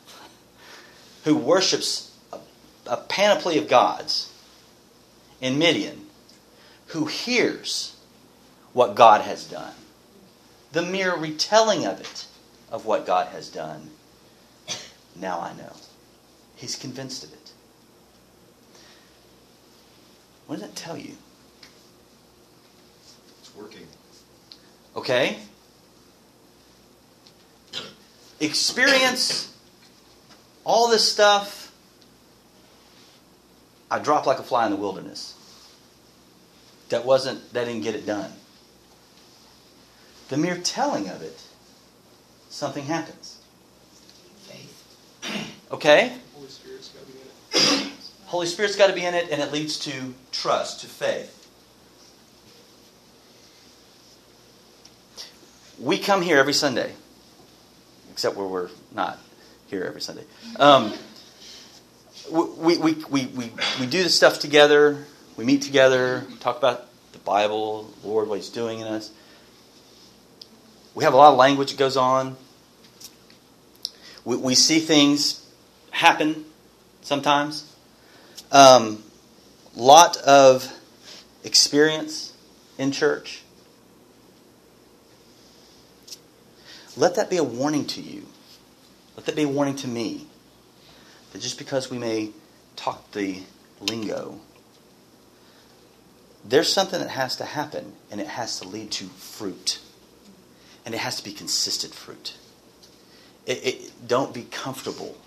who 1.23 1.35
worships 1.35 2.15
a, 2.31 2.39
a 2.85 2.97
panoply 2.97 3.57
of 3.57 3.67
gods 3.67 4.31
in 5.41 5.57
Midian 5.57 6.07
who 6.87 7.05
hears 7.05 7.95
what 8.73 8.95
God 8.95 9.21
has 9.21 9.45
done. 9.45 9.73
the 10.71 10.81
mere 10.81 11.15
retelling 11.15 11.85
of 11.85 11.99
it, 11.99 12.25
of 12.71 12.85
what 12.85 13.05
God 13.05 13.27
has 13.27 13.49
done, 13.49 13.89
now 15.15 15.39
I 15.39 15.53
know. 15.53 15.73
He's 16.55 16.75
convinced 16.75 17.23
of 17.23 17.33
it. 17.33 17.46
What 20.47 20.59
does 20.59 20.67
that 20.67 20.75
tell 20.75 20.97
you? 20.97 21.11
It's 23.39 23.53
working. 23.55 23.85
Okay? 24.95 25.37
Experience 28.39 29.53
all 30.63 30.89
this 30.89 31.09
stuff. 31.09 31.71
I 33.91 33.99
dropped 33.99 34.25
like 34.25 34.39
a 34.39 34.43
fly 34.43 34.65
in 34.65 34.71
the 34.71 34.77
wilderness. 34.77 35.33
That 36.89 37.05
wasn't, 37.05 37.53
that 37.53 37.65
didn't 37.65 37.83
get 37.83 37.95
it 37.95 38.05
done. 38.05 38.31
The 40.29 40.37
mere 40.37 40.57
telling 40.57 41.09
of 41.09 41.21
it, 41.21 41.41
something 42.49 42.85
happens. 42.85 43.39
Faith. 44.47 45.67
Okay? 45.71 46.15
Holy 48.27 48.45
Spirit's 48.45 48.75
got 48.75 48.87
to 48.87 48.93
be 48.93 49.05
in 49.05 49.13
it. 49.13 49.29
And 49.31 49.41
it 49.41 49.51
leads 49.51 49.79
to 49.79 50.13
trust, 50.31 50.81
to 50.81 50.87
faith. 50.87 51.33
We 55.79 55.97
come 55.97 56.21
here 56.21 56.37
every 56.37 56.53
Sunday, 56.53 56.91
except 58.11 58.35
where 58.35 58.47
we're 58.47 58.69
not 58.93 59.19
here 59.67 59.83
every 59.83 60.01
Sunday. 60.01 60.23
Um, 60.59 60.93
we, 62.31 62.77
we, 62.77 62.93
we, 62.93 63.25
we, 63.27 63.51
we 63.79 63.85
do 63.85 64.03
this 64.03 64.15
stuff 64.15 64.39
together. 64.39 65.05
We 65.37 65.45
meet 65.45 65.61
together, 65.61 66.25
talk 66.39 66.57
about 66.57 66.87
the 67.13 67.19
Bible, 67.19 67.93
Lord, 68.03 68.27
what 68.27 68.35
He's 68.35 68.49
doing 68.49 68.79
in 68.79 68.87
us. 68.87 69.11
We 70.95 71.03
have 71.03 71.13
a 71.13 71.17
lot 71.17 71.31
of 71.31 71.37
language 71.37 71.71
that 71.71 71.77
goes 71.77 71.95
on. 71.95 72.35
We, 74.25 74.35
we 74.35 74.55
see 74.55 74.79
things 74.79 75.47
happen 75.91 76.43
sometimes. 77.01 77.66
Um, 78.51 79.03
lot 79.75 80.17
of 80.17 80.71
experience 81.43 82.33
in 82.77 82.91
church. 82.91 83.41
Let 86.95 87.15
that 87.15 87.29
be 87.29 87.37
a 87.37 87.43
warning 87.43 87.85
to 87.87 88.01
you. 88.01 88.25
Let 89.15 89.25
that 89.25 89.35
be 89.35 89.43
a 89.43 89.47
warning 89.47 89.75
to 89.77 89.87
me. 89.87 90.27
That 91.31 91.41
just 91.41 91.57
because 91.57 91.91
we 91.91 91.97
may 91.97 92.31
talk 92.75 93.11
the 93.11 93.43
lingo, 93.81 94.39
there's 96.45 96.71
something 96.71 96.99
that 96.99 97.09
has 97.09 97.35
to 97.37 97.45
happen, 97.45 97.93
and 98.09 98.21
it 98.21 98.27
has 98.27 98.59
to 98.61 98.67
lead 98.67 98.91
to 98.91 99.05
fruit. 99.05 99.79
And 100.85 100.95
it 100.95 100.99
has 100.99 101.17
to 101.17 101.23
be 101.23 101.33
consistent 101.33 101.93
fruit. 101.93 102.37
It, 103.45 103.65
it, 103.65 104.07
don't 104.07 104.33
be 104.33 104.43
comfortable. 104.43 105.17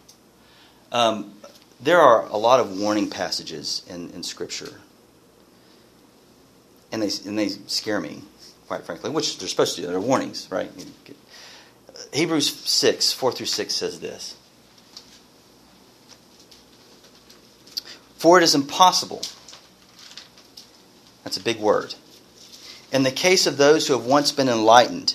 Um, 0.90 1.34
there 1.82 2.00
are 2.00 2.26
a 2.26 2.36
lot 2.36 2.60
of 2.60 2.78
warning 2.78 3.08
passages 3.08 3.82
in, 3.88 4.10
in 4.10 4.22
Scripture. 4.22 4.80
And 6.92 7.02
they, 7.02 7.10
and 7.26 7.38
they 7.38 7.48
scare 7.48 8.00
me, 8.00 8.22
quite 8.66 8.84
frankly, 8.84 9.10
which 9.10 9.38
they're 9.38 9.48
supposed 9.48 9.76
to 9.76 9.82
do. 9.82 9.88
They're 9.88 10.00
warnings, 10.00 10.48
right? 10.50 10.70
Hebrews 12.12 12.52
6, 12.52 13.12
4 13.12 13.32
through 13.32 13.46
6 13.46 13.74
says 13.74 14.00
this 14.00 14.36
For 18.16 18.38
it 18.38 18.42
is 18.42 18.54
impossible, 18.54 19.22
that's 21.24 21.36
a 21.36 21.42
big 21.42 21.58
word, 21.58 21.94
in 22.92 23.04
the 23.04 23.12
case 23.12 23.46
of 23.46 23.56
those 23.56 23.86
who 23.86 23.94
have 23.94 24.04
once 24.04 24.32
been 24.32 24.48
enlightened, 24.48 25.14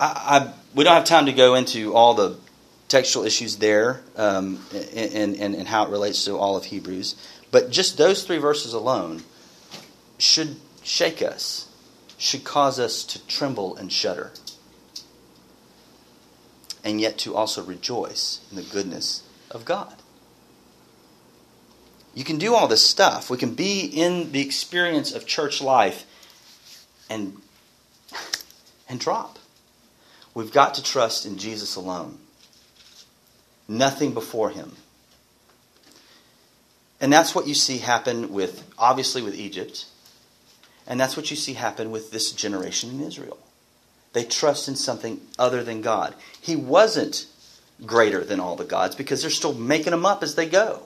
I, 0.00 0.06
I, 0.06 0.52
we 0.74 0.84
don't 0.84 0.94
have 0.94 1.04
time 1.04 1.26
to 1.26 1.32
go 1.32 1.54
into 1.54 1.94
all 1.94 2.14
the 2.14 2.36
textual 2.88 3.24
issues 3.24 3.56
there 3.56 4.02
um, 4.16 4.60
and, 4.94 5.36
and, 5.36 5.54
and 5.54 5.68
how 5.68 5.86
it 5.86 5.90
relates 5.90 6.24
to 6.26 6.36
all 6.36 6.56
of 6.56 6.64
Hebrews, 6.64 7.16
but 7.50 7.70
just 7.70 7.96
those 7.98 8.24
three 8.24 8.38
verses 8.38 8.72
alone 8.72 9.22
should 10.18 10.56
shake 10.82 11.22
us, 11.22 11.68
should 12.18 12.44
cause 12.44 12.78
us 12.78 13.04
to 13.04 13.26
tremble 13.26 13.76
and 13.76 13.92
shudder, 13.92 14.32
and 16.84 17.00
yet 17.00 17.18
to 17.18 17.34
also 17.34 17.62
rejoice 17.64 18.40
in 18.50 18.56
the 18.56 18.62
goodness 18.62 19.22
of 19.50 19.64
God. 19.64 19.94
You 22.14 22.22
can 22.22 22.38
do 22.38 22.54
all 22.54 22.68
this 22.68 22.84
stuff. 22.84 23.28
We 23.28 23.38
can 23.38 23.54
be 23.54 23.80
in 23.80 24.30
the 24.30 24.40
experience 24.40 25.12
of 25.12 25.26
church 25.26 25.60
life 25.60 26.06
and, 27.10 27.36
and 28.88 29.00
drop. 29.00 29.38
We've 30.34 30.52
got 30.52 30.74
to 30.74 30.82
trust 30.82 31.26
in 31.26 31.38
Jesus 31.38 31.76
alone. 31.76 32.18
Nothing 33.68 34.12
before 34.12 34.50
him. 34.50 34.76
And 37.00 37.12
that's 37.12 37.34
what 37.34 37.46
you 37.46 37.54
see 37.54 37.78
happen 37.78 38.32
with, 38.32 38.68
obviously, 38.76 39.22
with 39.22 39.36
Egypt. 39.36 39.86
And 40.86 40.98
that's 40.98 41.16
what 41.16 41.30
you 41.30 41.36
see 41.36 41.54
happen 41.54 41.90
with 41.90 42.10
this 42.10 42.32
generation 42.32 42.90
in 42.90 43.00
Israel. 43.00 43.38
They 44.12 44.24
trust 44.24 44.68
in 44.68 44.76
something 44.76 45.20
other 45.38 45.62
than 45.62 45.80
God. 45.80 46.14
He 46.40 46.56
wasn't 46.56 47.26
greater 47.84 48.24
than 48.24 48.40
all 48.40 48.56
the 48.56 48.64
gods 48.64 48.94
because 48.94 49.20
they're 49.20 49.30
still 49.30 49.54
making 49.54 49.90
them 49.90 50.06
up 50.06 50.22
as 50.22 50.34
they 50.34 50.46
go. 50.46 50.82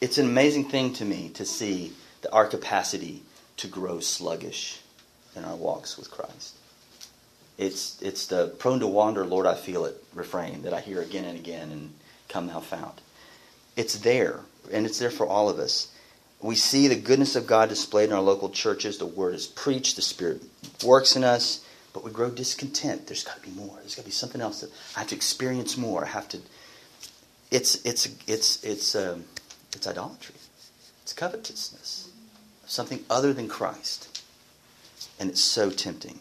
It's 0.00 0.18
an 0.18 0.26
amazing 0.26 0.68
thing 0.68 0.92
to 0.94 1.04
me 1.04 1.30
to 1.30 1.44
see 1.44 1.92
our 2.32 2.46
capacity 2.46 3.22
to 3.58 3.68
grow 3.68 4.00
sluggish 4.00 4.80
in 5.36 5.44
our 5.44 5.56
walks 5.56 5.96
with 5.96 6.10
Christ. 6.10 6.56
It's, 7.56 8.00
it's 8.02 8.26
the 8.26 8.48
prone 8.48 8.80
to 8.80 8.86
wander, 8.86 9.24
Lord, 9.24 9.46
I 9.46 9.54
feel 9.54 9.84
it 9.84 10.02
refrain 10.14 10.62
that 10.62 10.74
I 10.74 10.80
hear 10.80 11.00
again 11.00 11.24
and 11.24 11.38
again 11.38 11.70
and 11.70 11.94
come 12.28 12.48
thou 12.48 12.60
fount. 12.60 13.00
It's 13.76 13.98
there, 13.98 14.40
and 14.72 14.86
it's 14.86 14.98
there 14.98 15.10
for 15.10 15.26
all 15.26 15.48
of 15.48 15.58
us. 15.58 15.88
We 16.40 16.56
see 16.56 16.88
the 16.88 16.96
goodness 16.96 17.36
of 17.36 17.46
God 17.46 17.68
displayed 17.68 18.10
in 18.10 18.14
our 18.14 18.20
local 18.20 18.50
churches. 18.50 18.98
The 18.98 19.06
word 19.06 19.34
is 19.34 19.46
preached, 19.46 19.96
the 19.96 20.02
Spirit 20.02 20.42
works 20.84 21.16
in 21.16 21.24
us, 21.24 21.64
but 21.92 22.04
we 22.04 22.10
grow 22.10 22.30
discontent. 22.30 23.06
There's 23.06 23.24
got 23.24 23.42
to 23.42 23.48
be 23.48 23.54
more. 23.56 23.76
There's 23.80 23.94
got 23.94 24.02
to 24.02 24.08
be 24.08 24.12
something 24.12 24.40
else 24.40 24.60
that 24.60 24.70
I 24.96 25.00
have 25.00 25.08
to 25.08 25.14
experience 25.14 25.76
more. 25.76 26.04
I 26.04 26.08
have 26.08 26.28
to. 26.30 26.38
It's 27.50 27.76
it's 27.84 28.08
it's 28.26 28.62
it's 28.64 28.94
um, 28.94 29.24
it's 29.72 29.86
idolatry. 29.86 30.34
It's 31.02 31.12
covetousness, 31.12 32.10
something 32.66 33.04
other 33.08 33.32
than 33.32 33.48
Christ, 33.48 34.03
and 35.18 35.30
it's 35.30 35.40
so 35.40 35.70
tempting. 35.70 36.20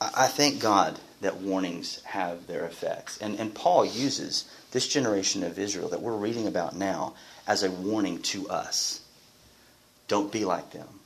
I, 0.00 0.26
thank 0.26 0.60
God 0.60 0.98
that 1.22 1.38
warnings 1.38 2.02
have 2.04 2.46
their 2.46 2.66
effects, 2.66 3.16
and 3.18 3.38
and 3.38 3.54
Paul 3.54 3.86
uses 3.86 4.44
this 4.72 4.88
generation 4.88 5.42
of 5.42 5.58
Israel 5.58 5.88
that 5.90 6.02
we're 6.02 6.16
reading 6.16 6.46
about 6.46 6.76
now 6.76 7.14
as 7.46 7.62
a 7.62 7.70
warning 7.70 8.20
to 8.22 8.48
us. 8.48 9.00
Don't 10.08 10.32
be 10.32 10.44
like 10.44 10.72
them. 10.72 11.00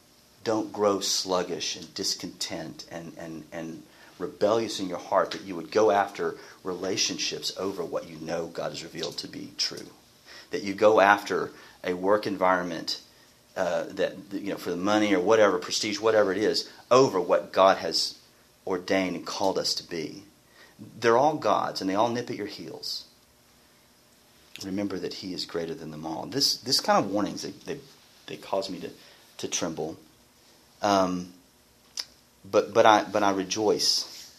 Don't 0.44 0.72
grow 0.72 1.01
sluggish 1.01 1.77
and 1.77 1.92
discontent 1.94 2.87
and, 2.90 3.12
and, 3.18 3.44
and 3.53 3.83
rebellious 4.18 4.81
in 4.81 4.88
your 4.88 4.98
heart 4.98 5.33
that 5.33 5.42
you 5.42 5.55
would 5.55 5.70
go 5.70 5.90
after 5.90 6.37
relationships 6.64 7.53
over 7.59 7.85
what 7.85 8.09
you 8.09 8.16
know 8.20 8.46
God 8.46 8.70
has 8.70 8.83
revealed 8.83 9.18
to 9.18 9.29
be 9.29 9.53
true. 9.59 9.87
That 10.51 10.62
you 10.62 10.74
go 10.74 11.01
after 11.01 11.51
a 11.85 11.94
work 11.94 12.27
environment 12.27 13.01
uh, 13.59 13.85
that, 13.90 14.14
you 14.33 14.51
know, 14.51 14.57
for 14.57 14.71
the 14.71 14.77
money 14.77 15.14
or 15.14 15.21
whatever, 15.21 15.59
prestige, 15.59 16.01
whatever 16.01 16.33
it 16.33 16.38
is, 16.38 16.71
over 16.90 17.21
what 17.21 17.53
God 17.53 17.77
has 17.79 18.16
ordained 18.66 19.16
and 19.16 19.27
called 19.27 19.59
us 19.59 19.75
to 19.75 19.83
be. 19.87 20.23
They're 21.01 21.18
all 21.18 21.37
God's 21.37 21.83
and 21.83 21.90
they 21.90 21.94
all 21.94 22.09
nip 22.09 22.31
at 22.31 22.37
your 22.37 22.47
heels 22.47 23.05
remember 24.64 24.99
that 24.99 25.14
he 25.14 25.33
is 25.33 25.47
greater 25.47 25.75
than 25.75 25.90
them 25.90 26.07
all. 26.07 26.27
This 26.27 26.57
this 26.59 26.81
kind 26.81 27.05
of 27.05 27.11
warnings 27.11 27.42
they 27.42 27.51
they, 27.51 27.81
they 28.27 28.37
cause 28.37 28.71
me 28.71 28.81
to 28.81 28.90
to 29.38 29.49
tremble. 29.49 29.97
Um, 30.83 31.33
but 32.44 32.73
but 32.75 32.87
I 32.87 33.05
but 33.05 33.23
I 33.23 33.31
rejoice, 33.31 34.33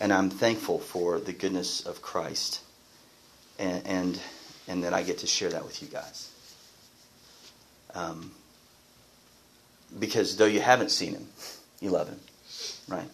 and 0.00 0.12
I'm 0.12 0.30
thankful 0.30 0.78
for 0.78 1.18
the 1.20 1.32
goodness 1.32 1.84
of 1.84 2.02
Christ, 2.02 2.60
and 3.58 3.86
and, 3.86 4.20
and 4.68 4.84
that 4.84 4.94
I 4.94 5.02
get 5.02 5.18
to 5.18 5.26
share 5.26 5.50
that 5.50 5.64
with 5.64 5.82
you 5.82 5.88
guys. 5.88 6.31
Um, 7.94 8.32
because 9.98 10.36
though 10.36 10.46
you 10.46 10.60
haven't 10.60 10.90
seen 10.90 11.12
him, 11.14 11.28
11. 11.80 12.18
Right? 12.88 13.08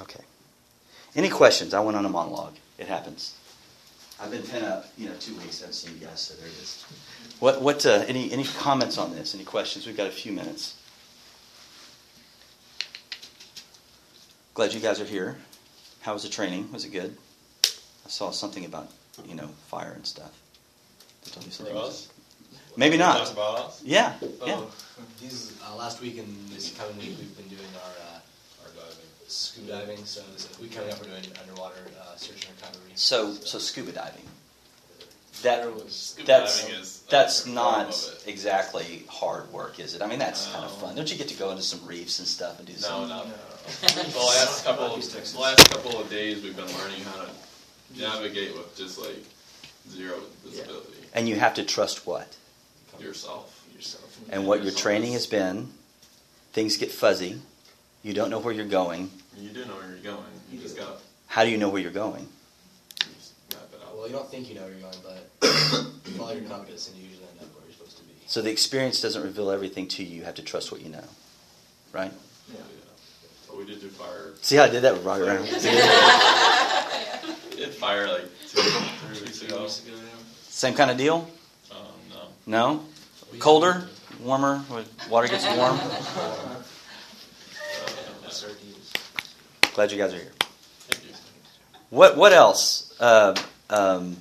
Okay. 0.00 0.22
Any 1.14 1.28
questions? 1.30 1.72
I 1.72 1.80
went 1.80 1.96
on 1.96 2.04
a 2.04 2.08
monologue. 2.08 2.54
It 2.78 2.86
happens. 2.86 3.34
I've 4.20 4.30
been 4.30 4.42
pent 4.42 4.64
up, 4.64 4.86
you 4.96 5.08
know, 5.08 5.14
two 5.20 5.34
weeks. 5.36 5.60
I 5.60 5.66
haven't 5.66 5.74
seen 5.74 5.98
you 5.98 6.06
guys, 6.06 6.20
so 6.20 6.34
there 6.34 6.46
it 6.46 6.52
is. 6.52 6.84
What, 7.38 7.60
what, 7.60 7.84
uh, 7.84 8.04
any, 8.06 8.32
any 8.32 8.44
comments 8.44 8.96
on 8.96 9.14
this? 9.14 9.34
Any 9.34 9.44
questions? 9.44 9.86
We've 9.86 9.96
got 9.96 10.06
a 10.06 10.10
few 10.12 10.32
minutes. 10.32 10.74
Glad 14.54 14.72
you 14.72 14.80
guys 14.80 15.00
are 15.00 15.04
here. 15.04 15.36
How 16.00 16.14
was 16.14 16.22
the 16.22 16.30
training? 16.30 16.72
Was 16.72 16.84
it 16.86 16.92
good? 16.92 17.16
I 18.06 18.08
saw 18.08 18.30
something 18.30 18.64
about, 18.64 18.90
you 19.26 19.34
know, 19.34 19.48
fire 19.68 19.92
and 19.92 20.06
stuff. 20.06 20.32
You 21.26 21.32
For 21.32 21.50
something. 21.50 21.76
us? 21.76 22.08
Maybe 22.76 22.98
Talk 22.98 23.18
not. 23.18 23.32
about 23.32 23.58
us? 23.66 23.82
Yeah, 23.84 24.12
yeah. 24.44 24.56
Oh, 24.60 24.70
These 25.20 25.58
uh, 25.66 25.74
last 25.76 26.00
week 26.00 26.18
and 26.18 26.28
this 26.50 26.76
coming 26.76 26.96
week, 26.98 27.16
we've 27.18 27.36
been 27.36 27.48
doing 27.48 27.68
our 27.84 27.90
uh, 27.90 28.64
our 28.64 28.68
diving. 28.74 29.06
scuba 29.28 29.72
diving. 29.72 30.04
So 30.04 30.20
this 30.34 30.48
week 30.60 30.72
coming 30.72 30.90
up, 30.92 31.00
we're 31.00 31.08
doing 31.08 31.24
underwater 31.40 31.80
uh, 32.00 32.16
search 32.16 32.46
and 32.46 32.54
recovery. 32.60 32.92
So, 32.94 33.32
so 33.32 33.58
scuba 33.58 33.92
diving. 33.92 34.22
That 35.42 35.68
Scuba 35.90 36.26
that's 36.26 36.62
diving 36.64 36.80
is 36.80 37.02
that's 37.10 37.44
another 37.46 37.54
not 37.86 37.94
form 37.94 38.14
of 38.14 38.22
it. 38.26 38.30
exactly 38.30 39.04
hard 39.08 39.52
work, 39.52 39.78
is 39.80 39.94
it? 39.94 40.02
I 40.02 40.06
mean, 40.06 40.18
that's 40.18 40.46
kind 40.52 40.64
of 40.64 40.72
fun. 40.78 40.94
Don't 40.96 41.10
you 41.10 41.16
get 41.18 41.28
to 41.28 41.34
go 41.38 41.50
into 41.50 41.62
some 41.62 41.86
reefs 41.86 42.18
and 42.18 42.28
stuff 42.28 42.58
and 42.58 42.66
do 42.66 42.72
No, 42.74 42.78
some? 42.78 43.08
no. 43.08 43.24
no. 43.24 43.30
The 43.88 44.18
last 44.18 44.64
couple 44.64 44.84
of 44.94 45.00
the 45.02 45.38
last 45.40 45.70
couple 45.70 45.98
of 46.00 46.08
days, 46.08 46.42
we've 46.42 46.56
been 46.56 46.66
learning 46.78 47.00
how 47.04 47.22
to 47.24 47.28
navigate 48.00 48.54
with 48.54 48.76
just 48.76 48.98
like 48.98 49.24
zero 49.90 50.20
visibility. 50.44 50.92
And 51.14 51.28
you 51.28 51.36
have 51.36 51.54
to 51.54 51.64
trust 51.64 52.06
what 52.06 52.36
Yourself. 53.00 53.64
yourself. 53.74 54.18
and 54.30 54.46
what 54.46 54.62
your 54.62 54.72
training 54.72 55.12
has 55.12 55.26
been. 55.26 55.68
Things 56.52 56.76
get 56.78 56.90
fuzzy. 56.90 57.40
You 58.02 58.14
don't 58.14 58.30
know 58.30 58.38
where 58.38 58.54
you're 58.54 58.64
going. 58.66 59.10
You 59.36 59.50
do 59.50 59.64
know 59.66 59.74
where 59.74 59.88
you're 59.88 59.98
going. 60.14 60.24
You 60.50 60.58
just 60.60 60.76
gotta 60.76 60.92
How 61.26 61.44
do 61.44 61.50
you 61.50 61.58
know 61.58 61.68
where 61.68 61.82
you're 61.82 61.90
going? 61.90 62.26
just 62.98 63.34
map 63.52 63.68
it 63.74 63.80
out. 63.86 63.96
Well, 63.96 64.06
you 64.06 64.12
don't 64.12 64.30
think 64.30 64.48
you 64.48 64.54
know 64.54 64.62
where 64.62 64.70
you're 64.70 64.80
going, 64.80 64.96
but 65.02 65.28
you 65.42 66.12
follow 66.16 66.32
your 66.32 66.48
compass 66.48 66.88
and 66.88 66.96
you 66.96 67.04
usually 67.08 67.26
end 67.28 67.40
up 67.42 67.54
where 67.54 67.64
you're 67.66 67.74
supposed 67.74 67.98
to 67.98 68.04
be. 68.04 68.12
So 68.26 68.40
the 68.40 68.50
experience 68.50 69.00
doesn't 69.02 69.22
reveal 69.22 69.50
everything 69.50 69.86
to 69.88 70.02
you. 70.04 70.16
You 70.16 70.24
have 70.24 70.34
to 70.36 70.42
trust 70.42 70.72
what 70.72 70.80
you 70.80 70.88
know, 70.88 71.04
right? 71.92 72.12
Yeah. 72.50 72.60
But 73.48 73.58
we 73.58 73.66
did 73.66 73.80
do 73.80 73.88
fire. 73.88 74.32
See 74.40 74.56
how 74.56 74.64
I 74.64 74.68
did 74.70 74.82
that 74.82 74.94
right 74.94 75.04
Roger? 75.04 75.24
Brown? 75.34 75.46
We 77.50 77.56
did 77.64 77.74
fire 77.74 78.06
like 78.06 78.24
two, 78.48 78.60
three 78.60 79.20
weeks 79.22 79.40
ago. 79.42 79.66
Same 80.42 80.74
kind 80.74 80.90
of 80.90 80.96
deal? 80.98 81.26
No. 82.46 82.74
No? 82.74 82.84
Colder? 83.38 83.88
Warmer? 84.22 84.62
Water 85.10 85.28
gets 85.28 85.44
warm? 85.56 85.78
Glad 89.74 89.92
you 89.92 89.98
guys 89.98 90.14
are 90.14 90.18
here. 90.18 90.32
What 91.90 92.16
what 92.16 92.32
else? 92.32 92.94
Uh, 92.98 93.34
um, 93.68 94.16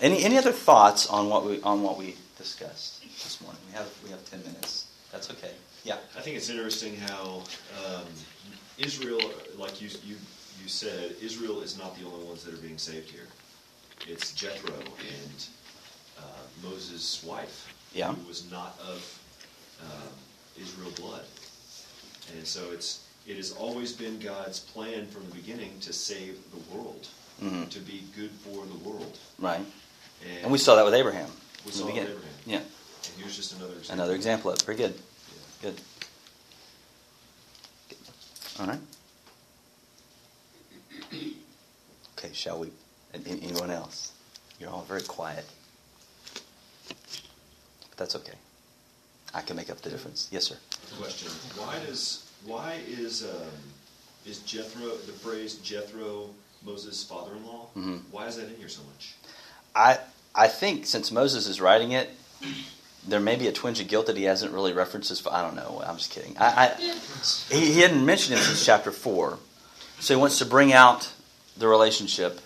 any 0.00 0.22
any 0.22 0.38
other 0.38 0.52
thoughts 0.52 1.08
on 1.08 1.28
what 1.28 1.44
we 1.44 1.60
on 1.62 1.82
what 1.82 1.98
we 1.98 2.14
discussed 2.38 3.02
this 3.02 3.40
morning? 3.40 3.60
We 3.68 3.72
have 3.76 3.88
we 4.04 4.10
have 4.10 4.24
ten 4.30 4.40
minutes. 4.40 4.86
That's 5.10 5.30
okay. 5.30 5.50
Yeah. 5.84 5.96
I 6.16 6.20
think 6.20 6.36
it's 6.36 6.48
interesting 6.48 6.96
how 6.96 7.42
um, 7.84 8.06
Israel, 8.78 9.20
like 9.58 9.80
you, 9.80 9.88
you, 10.04 10.16
you 10.62 10.68
said, 10.68 11.14
Israel 11.22 11.60
is 11.60 11.78
not 11.78 11.96
the 11.98 12.06
only 12.06 12.24
ones 12.24 12.42
that 12.44 12.54
are 12.54 12.58
being 12.58 12.78
saved 12.78 13.10
here. 13.10 13.28
It's 14.08 14.32
Jethro 14.32 14.74
and 14.74 15.46
uh, 16.18 16.22
Moses' 16.62 17.22
wife, 17.24 17.72
Yeah. 17.92 18.12
who 18.12 18.26
was 18.28 18.50
not 18.50 18.78
of 18.80 19.18
um, 19.82 20.08
Israel 20.60 20.90
blood. 20.96 21.24
And 22.36 22.46
so 22.46 22.70
it's 22.72 23.00
it 23.26 23.36
has 23.36 23.52
always 23.52 23.92
been 23.92 24.18
God's 24.18 24.60
plan 24.60 25.06
from 25.06 25.24
the 25.28 25.34
beginning 25.34 25.80
to 25.80 25.92
save 25.92 26.38
the 26.52 26.76
world, 26.76 27.08
Mhm. 27.42 27.70
to 27.70 27.78
be 27.80 28.04
good 28.14 28.30
for 28.44 28.66
the 28.66 28.78
world. 28.88 29.18
Right. 29.38 29.64
And, 30.22 30.38
And 30.44 30.52
we 30.52 30.58
saw 30.58 30.76
that 30.76 30.84
with 30.84 30.94
Abraham. 30.94 31.30
We 31.64 31.72
saw 31.72 31.86
with. 31.86 31.96
Abraham. 31.96 32.20
Yeah. 32.46 32.58
And 32.58 33.14
here's 33.18 33.36
just 33.36 33.52
another 33.54 33.72
example. 33.74 33.92
Another 33.94 34.14
example 34.14 34.50
of 34.50 34.58
it. 34.58 34.62
Very 34.64 34.76
good. 34.76 34.94
Yeah. 35.62 35.70
Good. 35.70 35.80
All 38.60 38.66
right. 38.66 38.80
Okay, 42.18 42.32
shall 42.32 42.58
we? 42.60 42.70
Anyone 43.26 43.70
else? 43.70 44.12
You're 44.58 44.70
all 44.70 44.84
very 44.84 45.02
quiet. 45.02 45.44
But 47.96 48.04
that's 48.04 48.16
okay. 48.16 48.34
I 49.32 49.40
can 49.40 49.56
make 49.56 49.70
up 49.70 49.80
the 49.80 49.90
difference. 49.90 50.28
Yes, 50.30 50.44
sir. 50.44 50.56
Question: 50.98 51.30
Why 51.56 51.78
does 51.86 52.24
why 52.44 52.78
is 52.88 53.22
um, 53.24 53.48
is 54.26 54.38
Jethro 54.40 54.96
the 54.96 55.12
phrase 55.12 55.54
Jethro 55.56 56.30
Moses' 56.64 57.04
father-in-law? 57.04 57.66
Mhm. 57.76 58.02
Why 58.10 58.26
is 58.26 58.36
that 58.36 58.48
in 58.48 58.56
here 58.56 58.68
so 58.68 58.82
much? 58.92 59.14
I 59.74 59.98
I 60.34 60.48
think 60.48 60.86
since 60.86 61.10
Moses 61.12 61.46
is 61.46 61.60
writing 61.60 61.92
it, 61.92 62.10
there 63.06 63.20
may 63.20 63.36
be 63.36 63.48
a 63.48 63.52
twinge 63.52 63.80
of 63.80 63.88
guilt 63.88 64.06
that 64.06 64.16
he 64.16 64.24
hasn't 64.24 64.52
really 64.52 64.72
referenced 64.72 65.08
his. 65.08 65.24
I 65.26 65.42
don't 65.42 65.56
know. 65.56 65.82
I'm 65.84 65.96
just 65.96 66.10
kidding. 66.10 66.36
I, 66.38 66.66
I 66.78 66.92
he, 67.54 67.72
he 67.74 67.80
hadn't 67.80 68.04
mentioned 68.04 68.38
it 68.38 68.42
since 68.42 68.64
chapter 68.64 68.90
four, 68.90 69.38
so 70.00 70.14
he 70.14 70.20
wants 70.20 70.38
to 70.38 70.46
bring 70.46 70.72
out 70.72 71.12
the 71.56 71.68
relationship 71.68 72.40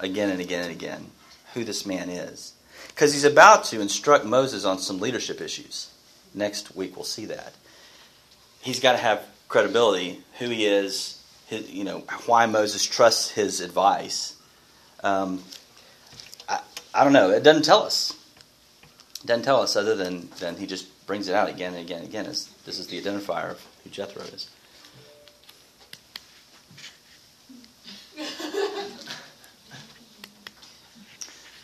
again 0.00 0.30
and 0.30 0.40
again 0.40 0.64
and 0.64 0.72
again, 0.72 1.10
who 1.54 1.64
this 1.64 1.84
man 1.84 2.08
is, 2.08 2.52
because 2.94 3.12
he's 3.12 3.24
about 3.24 3.64
to 3.64 3.80
instruct 3.80 4.24
Moses 4.24 4.64
on 4.64 4.78
some 4.78 5.00
leadership 5.00 5.40
issues. 5.40 5.90
Next 6.34 6.76
week 6.76 6.96
we'll 6.96 7.04
see 7.04 7.26
that. 7.26 7.54
He's 8.60 8.80
got 8.80 8.92
to 8.92 8.98
have 8.98 9.26
credibility, 9.48 10.20
who 10.38 10.48
he 10.48 10.66
is, 10.66 11.22
his, 11.46 11.70
you 11.70 11.84
know, 11.84 12.04
why 12.26 12.46
Moses 12.46 12.84
trusts 12.84 13.30
his 13.30 13.60
advice. 13.60 14.36
Um, 15.02 15.42
I, 16.48 16.60
I 16.94 17.04
don't 17.04 17.12
know. 17.12 17.30
It 17.30 17.42
doesn't 17.42 17.64
tell 17.64 17.82
us. 17.82 18.14
It 19.22 19.26
doesn't 19.26 19.44
tell 19.44 19.60
us 19.60 19.76
other 19.76 19.96
than, 19.96 20.28
than 20.38 20.56
he 20.56 20.66
just 20.66 21.06
brings 21.06 21.28
it 21.28 21.34
out 21.34 21.48
again 21.48 21.74
and 21.74 21.82
again 21.82 22.00
and 22.00 22.08
again. 22.08 22.26
As 22.26 22.46
this 22.64 22.78
is 22.78 22.86
the 22.86 23.00
identifier 23.00 23.50
of 23.50 23.66
who 23.82 23.90
Jethro 23.90 24.22
is. 24.22 24.48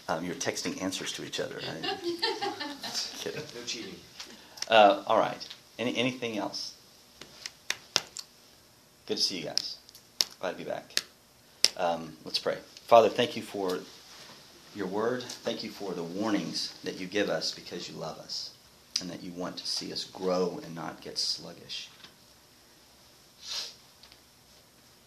Um, 0.09 0.25
you're 0.25 0.35
texting 0.37 0.81
answers 0.83 1.13
to 1.13 1.25
each 1.25 1.41
other. 1.41 1.57
Right? 1.57 1.99
Kidding. 3.19 3.43
No 3.55 3.63
cheating. 3.67 3.97
Uh, 4.69 5.03
all 5.07 5.19
right. 5.19 5.47
Any, 5.79 5.97
anything 5.97 6.39
else? 6.39 6.75
Good 9.07 9.17
to 9.17 9.23
see 9.23 9.39
you 9.39 9.45
guys. 9.45 9.77
Glad 10.41 10.53
to 10.53 10.57
be 10.59 10.65
back. 10.65 11.01
Um, 11.77 12.17
let's 12.25 12.39
pray. 12.39 12.59
Father, 12.87 13.09
thank 13.09 13.37
you 13.37 13.43
for 13.43 13.81
your 14.75 14.87
word. 14.87 15.23
Thank 15.23 15.65
you 15.65 15.71
for 15.71 15.93
the 15.93 16.03
warnings 16.03 16.75
that 16.85 16.99
you 17.01 17.07
give 17.07 17.29
us 17.29 17.55
because 17.55 17.89
you 17.89 17.97
love 17.97 18.19
us 18.19 18.53
and 19.01 19.11
that 19.11 19.23
you 19.23 19.33
want 19.33 19.57
to 19.59 19.67
see 19.67 19.93
us 19.93 20.05
grow 20.05 20.61
and 20.65 20.75
not 20.75 21.01
get 21.01 21.19
sluggish. 21.19 21.89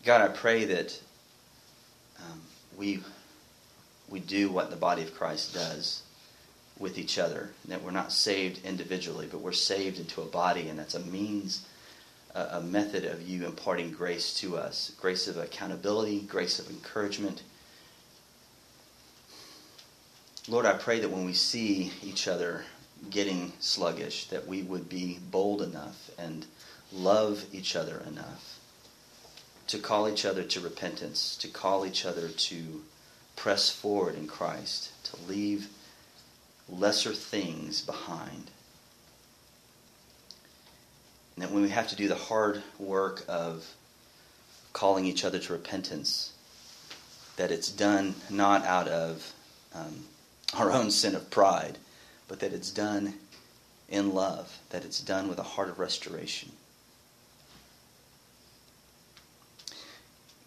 God, 0.05 0.21
I 0.21 0.27
pray 0.29 0.65
that 0.65 0.99
um, 2.19 2.41
we 2.77 3.01
we 4.09 4.19
do 4.19 4.51
what 4.51 4.69
the 4.69 4.75
body 4.75 5.01
of 5.01 5.15
Christ 5.15 5.53
does 5.53 6.03
with 6.77 6.97
each 6.97 7.19
other. 7.19 7.51
That 7.67 7.83
we're 7.83 7.91
not 7.91 8.11
saved 8.11 8.65
individually, 8.65 9.27
but 9.29 9.41
we're 9.41 9.51
saved 9.51 9.99
into 9.99 10.21
a 10.21 10.25
body, 10.25 10.69
and 10.69 10.79
that's 10.79 10.95
a 10.95 10.99
means, 10.99 11.65
a, 12.33 12.61
method 12.61 13.05
of 13.05 13.27
you 13.27 13.45
imparting 13.45 13.91
grace 13.91 14.33
to 14.39 14.57
us 14.57 14.91
grace 14.99 15.27
of 15.27 15.37
accountability, 15.37 16.21
grace 16.21 16.59
of 16.59 16.69
encouragement. 16.69 17.43
Lord, 20.47 20.65
I 20.65 20.73
pray 20.73 20.99
that 20.99 21.11
when 21.11 21.25
we 21.25 21.33
see 21.33 21.91
each 22.01 22.27
other 22.27 22.65
getting 23.09 23.53
sluggish, 23.59 24.27
that 24.27 24.47
we 24.47 24.63
would 24.63 24.89
be 24.89 25.19
bold 25.31 25.61
enough 25.61 26.09
and 26.17 26.45
love 26.91 27.45
each 27.53 27.75
other 27.75 28.01
enough 28.07 28.59
to 29.67 29.77
call 29.77 30.09
each 30.09 30.25
other 30.25 30.43
to 30.43 30.59
repentance, 30.59 31.37
to 31.37 31.47
call 31.47 31.85
each 31.85 32.03
other 32.03 32.27
to 32.27 32.81
press 33.39 33.69
forward 33.69 34.15
in 34.15 34.27
Christ, 34.27 34.91
to 35.05 35.15
leave 35.25 35.69
lesser 36.67 37.13
things 37.13 37.81
behind. 37.81 38.51
And 41.35 41.43
that 41.43 41.51
when 41.51 41.63
we 41.63 41.69
have 41.69 41.87
to 41.87 41.95
do 41.95 42.09
the 42.09 42.15
hard 42.15 42.61
work 42.77 43.23
of 43.29 43.65
calling 44.73 45.05
each 45.05 45.23
other 45.23 45.39
to 45.39 45.53
repentance, 45.53 46.33
that 47.37 47.49
it's 47.49 47.71
done 47.71 48.13
not 48.29 48.65
out 48.65 48.89
of 48.89 49.33
um, 49.73 50.03
our 50.53 50.69
own 50.73 50.91
sin 50.91 51.15
of 51.15 51.31
pride, 51.31 51.77
but 52.27 52.41
that 52.41 52.51
it's 52.51 52.71
done 52.71 53.13
in 53.87 54.13
love, 54.13 54.59
that 54.71 54.83
it's 54.83 54.99
done 54.99 55.29
with 55.29 55.39
a 55.39 55.43
heart 55.43 55.69
of 55.69 55.79
restoration. 55.79 56.51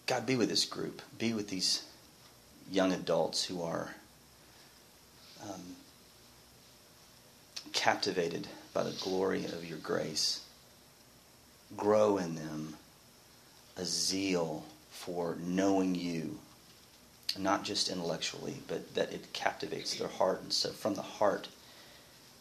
God, 0.07 0.27
be 0.27 0.37
with 0.37 0.51
this 0.51 0.67
group. 0.67 1.01
Be 1.19 1.33
with 1.33 1.49
these 1.49 1.85
young 2.73 2.93
adults 2.93 3.45
who 3.45 3.63
are 3.63 3.95
um, 5.43 5.61
captivated 7.73 8.49
by 8.73 8.83
the 8.83 8.97
glory 9.03 9.45
of 9.45 9.69
your 9.69 9.79
grace. 9.79 10.41
grow 11.77 12.19
in 12.19 12.35
them 12.35 12.75
a 13.77 13.85
zeal 13.85 14.65
for 14.91 15.37
knowing 15.41 15.95
you, 15.95 16.39
not 17.39 17.65
just 17.65 17.89
intellectually, 17.89 18.57
but 18.69 18.95
that 18.95 19.13
it 19.13 19.33
captivates 19.33 19.95
their 19.95 20.09
heart. 20.09 20.43
And 20.43 20.53
so 20.53 20.71
from 20.71 20.95
the 20.95 21.03
heart, 21.03 21.49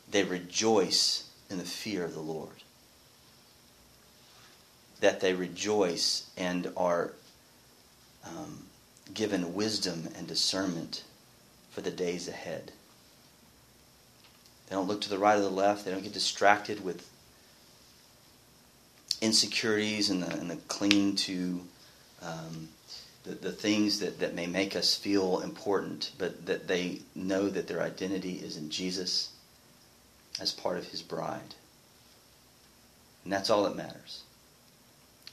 they 0.10 0.24
rejoice 0.24 1.30
in 1.50 1.58
the 1.58 1.64
fear 1.64 2.04
of 2.06 2.14
the 2.14 2.22
Lord. 2.22 2.64
That 5.00 5.22
they 5.22 5.34
rejoice 5.34 6.30
and 6.38 6.72
are 6.78 7.14
um, 8.26 8.66
given 9.14 9.54
wisdom 9.54 10.10
and 10.18 10.28
discernment 10.28 11.04
for 11.72 11.82
the 11.82 11.92
days 11.92 12.28
ahead. 12.28 12.72
They 14.68 14.76
don't 14.76 14.88
look 14.88 15.02
to 15.02 15.10
the 15.10 15.18
right 15.18 15.38
or 15.38 15.42
the 15.42 15.50
left. 15.50 15.86
They 15.86 15.92
don't 15.92 16.04
get 16.04 16.14
distracted 16.14 16.84
with 16.84 17.08
insecurities 19.22 20.10
and 20.10 20.24
the, 20.24 20.32
and 20.32 20.50
the 20.50 20.56
clinging 20.68 21.16
to 21.16 21.62
um, 22.22 22.70
the, 23.24 23.32
the 23.36 23.52
things 23.52 24.00
that, 24.00 24.20
that 24.20 24.34
may 24.34 24.48
make 24.48 24.76
us 24.76 24.96
feel 24.96 25.42
important, 25.42 26.12
but 26.18 26.46
that 26.46 26.68
they 26.68 27.00
know 27.16 27.50
that 27.50 27.68
their 27.68 27.82
identity 27.82 28.34
is 28.34 28.58
in 28.58 28.70
Jesus 28.70 29.30
as 30.40 30.52
part 30.52 30.78
of 30.78 30.88
his 30.88 31.02
bride. 31.02 31.56
And 33.24 33.32
that's 33.32 33.50
all 33.50 33.64
that 33.64 33.76
matters. 33.76 34.24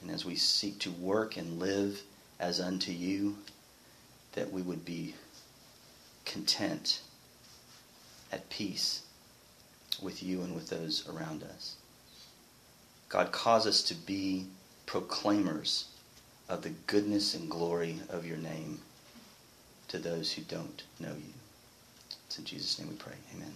And 0.01 0.11
as 0.11 0.23
we 0.23 0.35
seek 0.35 0.79
to 0.79 0.91
work 0.91 1.37
and 1.37 1.59
live 1.59 2.01
as 2.39 2.59
unto 2.59 2.91
you, 2.91 3.37
that 4.33 4.51
we 4.51 4.61
would 4.61 4.85
be 4.85 5.15
content, 6.25 7.01
at 8.31 8.49
peace 8.49 9.01
with 10.01 10.21
you 10.21 10.41
and 10.41 10.53
with 10.55 10.69
those 10.69 11.07
around 11.09 11.43
us. 11.43 11.75
God, 13.09 13.31
cause 13.31 13.65
us 13.65 13.81
to 13.83 13.95
be 13.95 14.45
proclaimers 14.85 15.87
of 16.47 16.61
the 16.61 16.69
goodness 16.87 17.33
and 17.33 17.49
glory 17.49 17.99
of 18.09 18.25
your 18.25 18.37
name 18.37 18.79
to 19.87 19.97
those 19.97 20.31
who 20.31 20.43
don't 20.43 20.83
know 20.99 21.09
you. 21.09 21.33
It's 22.27 22.37
in 22.37 22.45
Jesus' 22.45 22.77
name 22.79 22.89
we 22.89 22.95
pray. 22.95 23.13
Amen. 23.35 23.53